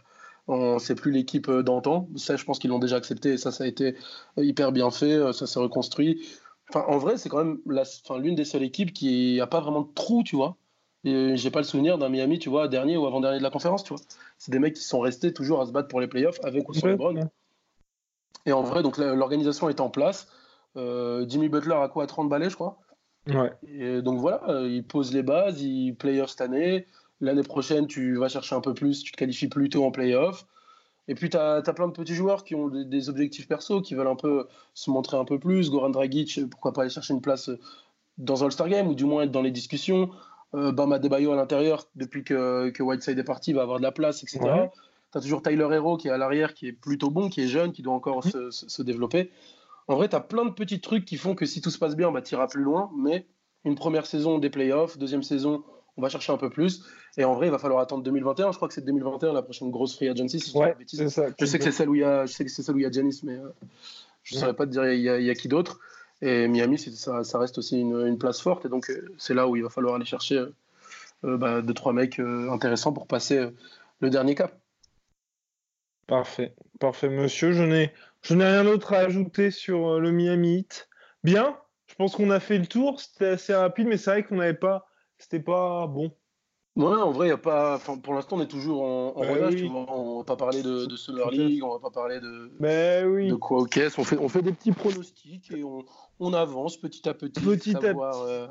on 0.48 0.78
plus 0.96 1.12
l'équipe 1.12 1.50
d'antan. 1.50 2.08
Ça, 2.16 2.36
je 2.36 2.46
pense 2.46 2.60
qu'ils 2.60 2.70
l'ont 2.70 2.78
déjà 2.78 2.98
accepté 2.98 3.34
et 3.34 3.38
ça, 3.38 3.52
ça 3.52 3.64
a 3.64 3.68
été 3.68 3.96
hyper 4.38 4.72
bien 4.72 4.92
fait. 4.92 5.34
Ça 5.34 5.48
s'est 5.48 5.60
reconstruit 5.60 6.24
en 6.74 6.98
vrai, 6.98 7.18
c'est 7.18 7.30
quand 7.30 7.44
même 7.44 7.60
l'une 8.18 8.36
des 8.36 8.46
seules 8.46 8.64
équipes 8.64 8.94
qui 8.94 9.38
n'a 9.38 9.48
pas 9.48 9.62
vraiment 9.62 9.82
de 9.82 9.94
trou, 9.94 10.24
tu 10.24 10.36
vois. 10.36 10.58
Et 11.04 11.38
j'ai 11.38 11.52
pas 11.52 11.60
le 11.60 11.66
souvenir 11.66 12.00
d'un 12.00 12.10
Miami, 12.10 12.40
tu 12.40 12.50
vois, 12.50 12.68
dernier 12.68 12.98
ou 12.98 13.06
avant-dernier 13.06 13.38
de 13.38 13.44
la 13.44 13.52
conférence, 13.52 13.84
tu 13.84 13.94
vois. 13.94 14.02
C'est 14.40 14.52
des 14.52 14.58
mecs 14.58 14.74
qui 14.74 14.82
sont 14.82 15.00
restés 15.00 15.34
toujours 15.34 15.62
à 15.62 15.68
se 15.68 15.72
battre 15.72 15.88
pour 15.88 16.02
les 16.02 16.08
playoffs 16.08 16.40
avec 16.44 16.68
ou 16.68 16.74
sans 16.74 16.88
LeBron. 16.88 17.30
Et 18.48 18.54
en 18.54 18.64
vrai, 18.64 18.82
donc 18.82 18.98
l'organisation 18.98 19.70
est 19.70 19.80
en 19.80 19.90
place. 19.90 20.28
Euh, 20.78 21.26
Jimmy 21.28 21.48
Butler 21.48 21.76
a 21.76 21.88
quoi 21.90 22.08
30 22.08 22.28
balais, 22.28 22.50
je 22.50 22.56
crois. 22.56 22.80
Ouais. 23.28 23.52
Et 23.68 24.02
donc 24.02 24.20
voilà, 24.20 24.42
euh, 24.50 24.68
il 24.68 24.84
pose 24.84 25.14
les 25.14 25.24
bases, 25.24 25.62
il 25.62 25.96
playoff 25.96 26.32
cette 26.32 26.42
année. 26.42 26.86
L'année 27.22 27.44
prochaine, 27.44 27.88
tu 27.88 28.18
vas 28.18 28.28
chercher 28.28 28.56
un 28.56 28.62
peu 28.62 28.74
plus, 28.74 29.04
tu 29.04 29.12
te 29.12 29.18
qualifies 29.18 29.48
plus 29.48 29.70
tôt 29.70 29.86
en 29.86 29.92
playoff. 29.92 30.46
Et 31.08 31.16
puis, 31.16 31.30
tu 31.30 31.38
as, 31.38 31.62
plein 31.62 31.88
de 31.88 31.94
petits 31.94 32.16
joueurs 32.16 32.44
qui 32.44 32.56
ont 32.56 32.68
des, 32.68 33.10
objectifs 33.10 33.48
perso, 33.48 33.82
qui 33.82 33.94
veulent 33.94 34.08
un 34.08 34.16
peu 34.16 34.48
se 34.74 34.90
montrer 34.90 35.18
un 35.18 35.26
peu 35.26 35.40
plus. 35.40 35.70
Goran 35.70 35.92
Dragic, 35.92 36.50
pourquoi 36.50 36.74
pas 36.74 36.82
aller 36.82 36.90
chercher 36.90 37.14
une 37.14 37.22
place 37.22 37.52
dans 38.18 38.44
un 38.44 38.48
All-Star 38.48 38.70
Game, 38.70 38.88
ou 38.88 38.96
du 38.96 39.06
moins 39.06 39.24
être 39.24 39.32
dans 39.32 39.42
les 39.42 39.52
discussions. 39.52 40.10
Euh, 40.56 40.72
Bama 40.72 41.00
Debayo 41.00 41.32
à 41.32 41.36
l'intérieur, 41.36 41.86
depuis 41.96 42.24
que, 42.24 42.70
que, 42.70 42.82
Whiteside 42.82 43.20
est 43.20 43.24
parti, 43.24 43.54
va 43.54 43.64
avoir 43.64 43.78
de 43.78 43.84
la 43.84 43.92
place, 43.92 44.24
etc. 44.24 44.40
Tu 45.12 45.18
as 45.18 45.22
toujours 45.22 45.42
Tyler 45.42 45.68
Hero 45.72 45.98
qui 45.98 46.08
est 46.08 46.12
à 46.12 46.18
l'arrière, 46.18 46.54
qui 46.54 46.68
est 46.68 46.74
plutôt 46.74 47.10
bon, 47.10 47.30
qui 47.30 47.42
est 47.42 47.48
jeune, 47.48 47.72
qui 47.72 47.82
doit 47.82 47.94
encore 47.94 48.24
se, 48.24 48.50
se, 48.52 48.82
développer. 48.82 49.32
En 49.88 49.96
vrai, 49.96 50.10
tu 50.10 50.16
as 50.16 50.22
plein 50.22 50.46
de 50.46 50.52
petits 50.52 50.82
trucs 50.82 51.06
qui 51.06 51.18
font 51.18 51.36
que 51.36 51.46
si 51.46 51.62
tout 51.62 51.70
se 51.70 51.78
passe 51.78 51.96
bien, 51.96 52.12
bah, 52.12 52.22
tu 52.22 52.34
iras 52.34 52.48
plus 52.48 52.64
loin. 52.64 52.90
Mais 52.98 53.28
une 53.64 53.76
première 53.76 54.06
saison 54.06 54.40
des 54.40 54.50
playoffs, 54.50 54.98
deuxième 54.98 55.24
saison 55.24 55.64
on 55.98 56.02
va 56.02 56.10
chercher 56.10 56.34
un 56.34 56.38
peu 56.38 56.50
plus. 56.50 56.84
Et 57.18 57.24
en 57.24 57.36
vrai, 57.36 57.48
il 57.48 57.52
va 57.52 57.58
falloir 57.58 57.82
attendre 57.82 58.04
2021. 58.04 58.52
Je 58.52 58.58
crois 58.58 58.68
que 58.68 58.74
c'est 58.74 58.86
2021 58.86 59.34
la 59.34 59.42
prochaine 59.42 59.72
grosse 59.72 59.96
free 59.96 60.10
agency. 60.10 60.40
Si 60.40 60.58
ouais, 60.58 60.76
je, 60.92 61.08
ça, 61.08 61.28
je 61.40 61.46
sais 61.46 61.58
que 61.58 61.64
c'est 61.64 61.72
celle 61.72 61.90
où 61.90 61.96
il 61.96 62.02
y 62.02 62.04
a, 62.04 62.26
je 62.26 62.34
sais 62.34 62.44
que 62.44 62.52
c'est 62.52 62.64
celle 62.64 62.76
où 62.76 62.80
il 62.80 62.84
y 62.84 62.86
a 62.86 62.92
Janice, 62.92 63.24
mais 63.24 63.36
euh, 63.36 63.50
je 64.24 64.36
ne 64.36 64.40
saurais 64.42 64.54
pas 64.54 64.66
te 64.66 64.72
dire 64.72 64.86
il 64.92 65.02
y, 65.02 65.30
a, 65.30 65.36
qui 65.36 65.48
d'autre. 65.48 65.80
Et 66.22 66.48
Miami, 66.48 66.78
ça, 66.78 67.24
ça, 67.24 67.40
reste 67.40 67.58
aussi 67.58 67.80
une, 67.80 68.18
place 68.18 68.42
forte. 68.42 68.66
Et 68.66 68.70
donc, 68.70 68.90
euh, 68.90 69.14
c'est 69.18 69.34
là 69.34 69.48
où 69.48 69.56
il 69.56 69.64
va 69.64 69.70
falloir 69.70 69.96
aller 69.96 70.06
chercher 70.06 70.44
euh, 71.24 71.38
bah, 71.38 71.62
deux, 71.62 71.74
trois 71.74 71.94
mecs 71.94 72.20
intéressants 72.20 72.94
pour 72.94 73.08
passer 73.08 73.50
le 74.02 74.10
dernier 74.10 74.36
cap. 74.36 74.58
Parfait, 76.08 76.54
parfait, 76.80 77.10
monsieur. 77.10 77.52
Je 77.54 77.64
n'ai, 77.64 77.92
je 78.22 78.36
n'ai 78.36 78.46
rien 78.46 78.64
d'autre 78.64 78.94
à 78.94 79.00
ajouter 79.00 79.50
sur 79.50 80.00
le 80.00 80.12
Miami 80.12 80.60
Heat. 80.60 80.90
Bien, 81.24 81.58
je 81.88 81.96
pense 81.96 82.16
qu'on 82.16 82.30
a 82.30 82.40
fait 82.40 82.58
le 82.58 82.68
tour. 82.68 83.00
C'était 83.00 83.28
assez 83.28 83.56
rapide, 83.56 83.88
mais 83.88 83.98
c'est 83.98 84.12
vrai 84.12 84.24
qu'on 84.24 84.36
n'avait 84.36 84.54
pas 84.54 84.88
c'était 85.18 85.40
pas 85.40 85.88
bon. 85.88 86.12
Ouais, 86.76 86.88
en 86.88 87.12
vrai, 87.12 87.30
y 87.30 87.32
a 87.32 87.38
pas. 87.38 87.80
pour 88.04 88.14
l'instant, 88.14 88.36
on 88.36 88.42
est 88.42 88.48
toujours 88.48 88.84
en, 88.84 89.14
en 89.16 89.22
bah 89.22 89.50
On 89.88 90.18
va 90.18 90.24
pas 90.26 90.36
parler 90.36 90.62
de, 90.62 90.86
de 90.86 90.96
Summer 90.98 91.32
League, 91.32 91.64
on 91.64 91.72
va 91.72 91.80
pas 91.80 91.90
parler 91.90 92.20
de, 92.20 92.52
bah 92.60 93.08
oui. 93.08 93.30
de 93.30 93.36
quoi 93.36 93.62
ok 93.62 93.80
On 93.98 94.04
fait, 94.04 94.18
on 94.18 94.28
fait 94.28 94.42
des 94.42 94.52
petits 94.52 94.74
pronostics 94.74 95.52
et 95.52 95.64
on, 95.64 95.86
on 96.20 96.34
avance 96.34 96.78
petit 96.78 97.08
à 97.08 97.14
petit. 97.14 97.40
Petit 97.40 97.78
à. 97.78 97.94
Euh, 98.26 98.48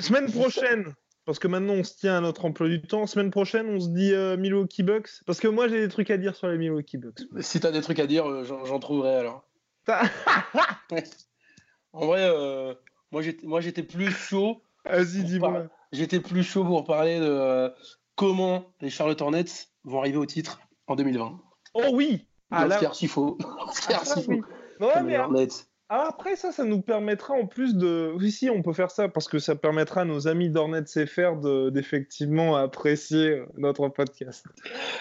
Semaine 0.00 0.32
prochaine, 0.32 0.94
parce 1.26 1.38
que 1.38 1.46
maintenant 1.46 1.74
on 1.74 1.84
se 1.84 1.94
tient 1.94 2.16
à 2.16 2.20
notre 2.22 2.46
emploi 2.46 2.68
du 2.68 2.80
temps. 2.80 3.06
Semaine 3.06 3.30
prochaine, 3.30 3.68
on 3.68 3.80
se 3.80 3.88
dit 3.88 4.14
euh, 4.14 4.38
Milwaukee 4.38 4.82
Bucks. 4.82 5.10
Parce 5.26 5.38
que 5.38 5.48
moi, 5.48 5.68
j'ai 5.68 5.80
des 5.80 5.88
trucs 5.88 6.10
à 6.10 6.16
dire 6.16 6.36
sur 6.36 6.48
les 6.48 6.56
Milwaukee 6.56 6.96
Bucks. 6.96 7.20
Si 7.40 7.60
t'as 7.60 7.70
des 7.70 7.82
trucs 7.82 7.98
à 7.98 8.06
dire, 8.06 8.26
euh, 8.26 8.44
j'en 8.44 8.78
trouverai 8.78 9.14
alors. 9.14 9.44
en 11.92 12.06
vrai, 12.06 12.30
moi 13.10 13.60
j'étais 13.60 13.82
plus 13.82 14.10
chaud. 14.10 14.62
Vas-y, 14.86 15.24
dis-moi 15.24 15.68
j'étais 15.92 16.20
plus 16.20 16.42
chaud 16.42 16.64
pour 16.64 16.84
parler 16.84 17.18
de 17.18 17.26
euh, 17.26 17.70
comment 18.16 18.64
les 18.80 18.90
Charlotte 18.90 19.20
Hornets 19.20 19.44
vont 19.84 20.00
arriver 20.00 20.18
au 20.18 20.26
titre 20.26 20.60
en 20.86 20.96
2020. 20.96 21.40
Oh 21.74 21.82
oui 21.92 22.26
ah, 22.50 22.66
là... 22.66 22.80
faux. 23.08 23.38
Ah, 23.44 24.04
Non, 24.80 25.02
mais, 25.04 25.16
Ah, 25.90 26.06
après, 26.08 26.36
ça, 26.36 26.52
ça 26.52 26.64
nous 26.64 26.80
permettra 26.80 27.34
en 27.34 27.46
plus 27.46 27.74
de. 27.74 28.12
Oui, 28.16 28.30
si, 28.30 28.48
on 28.48 28.62
peut 28.62 28.72
faire 28.72 28.90
ça 28.90 29.08
parce 29.08 29.28
que 29.28 29.38
ça 29.38 29.54
permettra 29.54 30.02
à 30.02 30.04
nos 30.04 30.28
amis 30.28 30.50
d'Ornet 30.50 30.84
CFR 30.84 31.36
d'effectivement 31.70 32.56
apprécier 32.56 33.30
euh, 33.30 33.46
notre 33.56 33.88
podcast. 33.88 34.46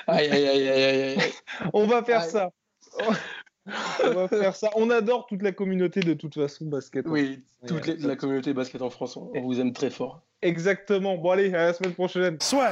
Aïe, 0.08 0.30
aïe, 0.30 0.48
aïe, 0.48 0.68
aïe, 0.68 1.02
aïe. 1.02 1.34
on 1.74 1.88
va 1.88 2.04
faire 2.04 2.24
ça. 2.24 2.52
on 4.04 4.14
va 4.14 4.28
faire 4.28 4.56
ça. 4.56 4.70
On 4.76 4.90
adore 4.90 5.28
toute 5.28 5.42
la 5.42 5.52
communauté 5.52 6.00
de 6.00 6.14
toute 6.14 6.36
façon 6.36 6.66
basket. 6.66 7.06
Oui, 7.08 7.44
toute 7.68 7.88
la 7.88 8.16
communauté 8.16 8.54
basket 8.54 8.82
en 8.82 8.90
France. 8.90 9.18
On 9.18 9.42
vous 9.42 9.60
aime 9.60 9.74
très 9.74 9.90
fort. 9.90 10.22
Exactement. 10.42 11.18
Bon, 11.18 11.32
allez, 11.32 11.54
à 11.54 11.68
la 11.68 11.74
semaine 11.74 11.94
prochaine. 11.94 12.38
Soit. 12.42 12.72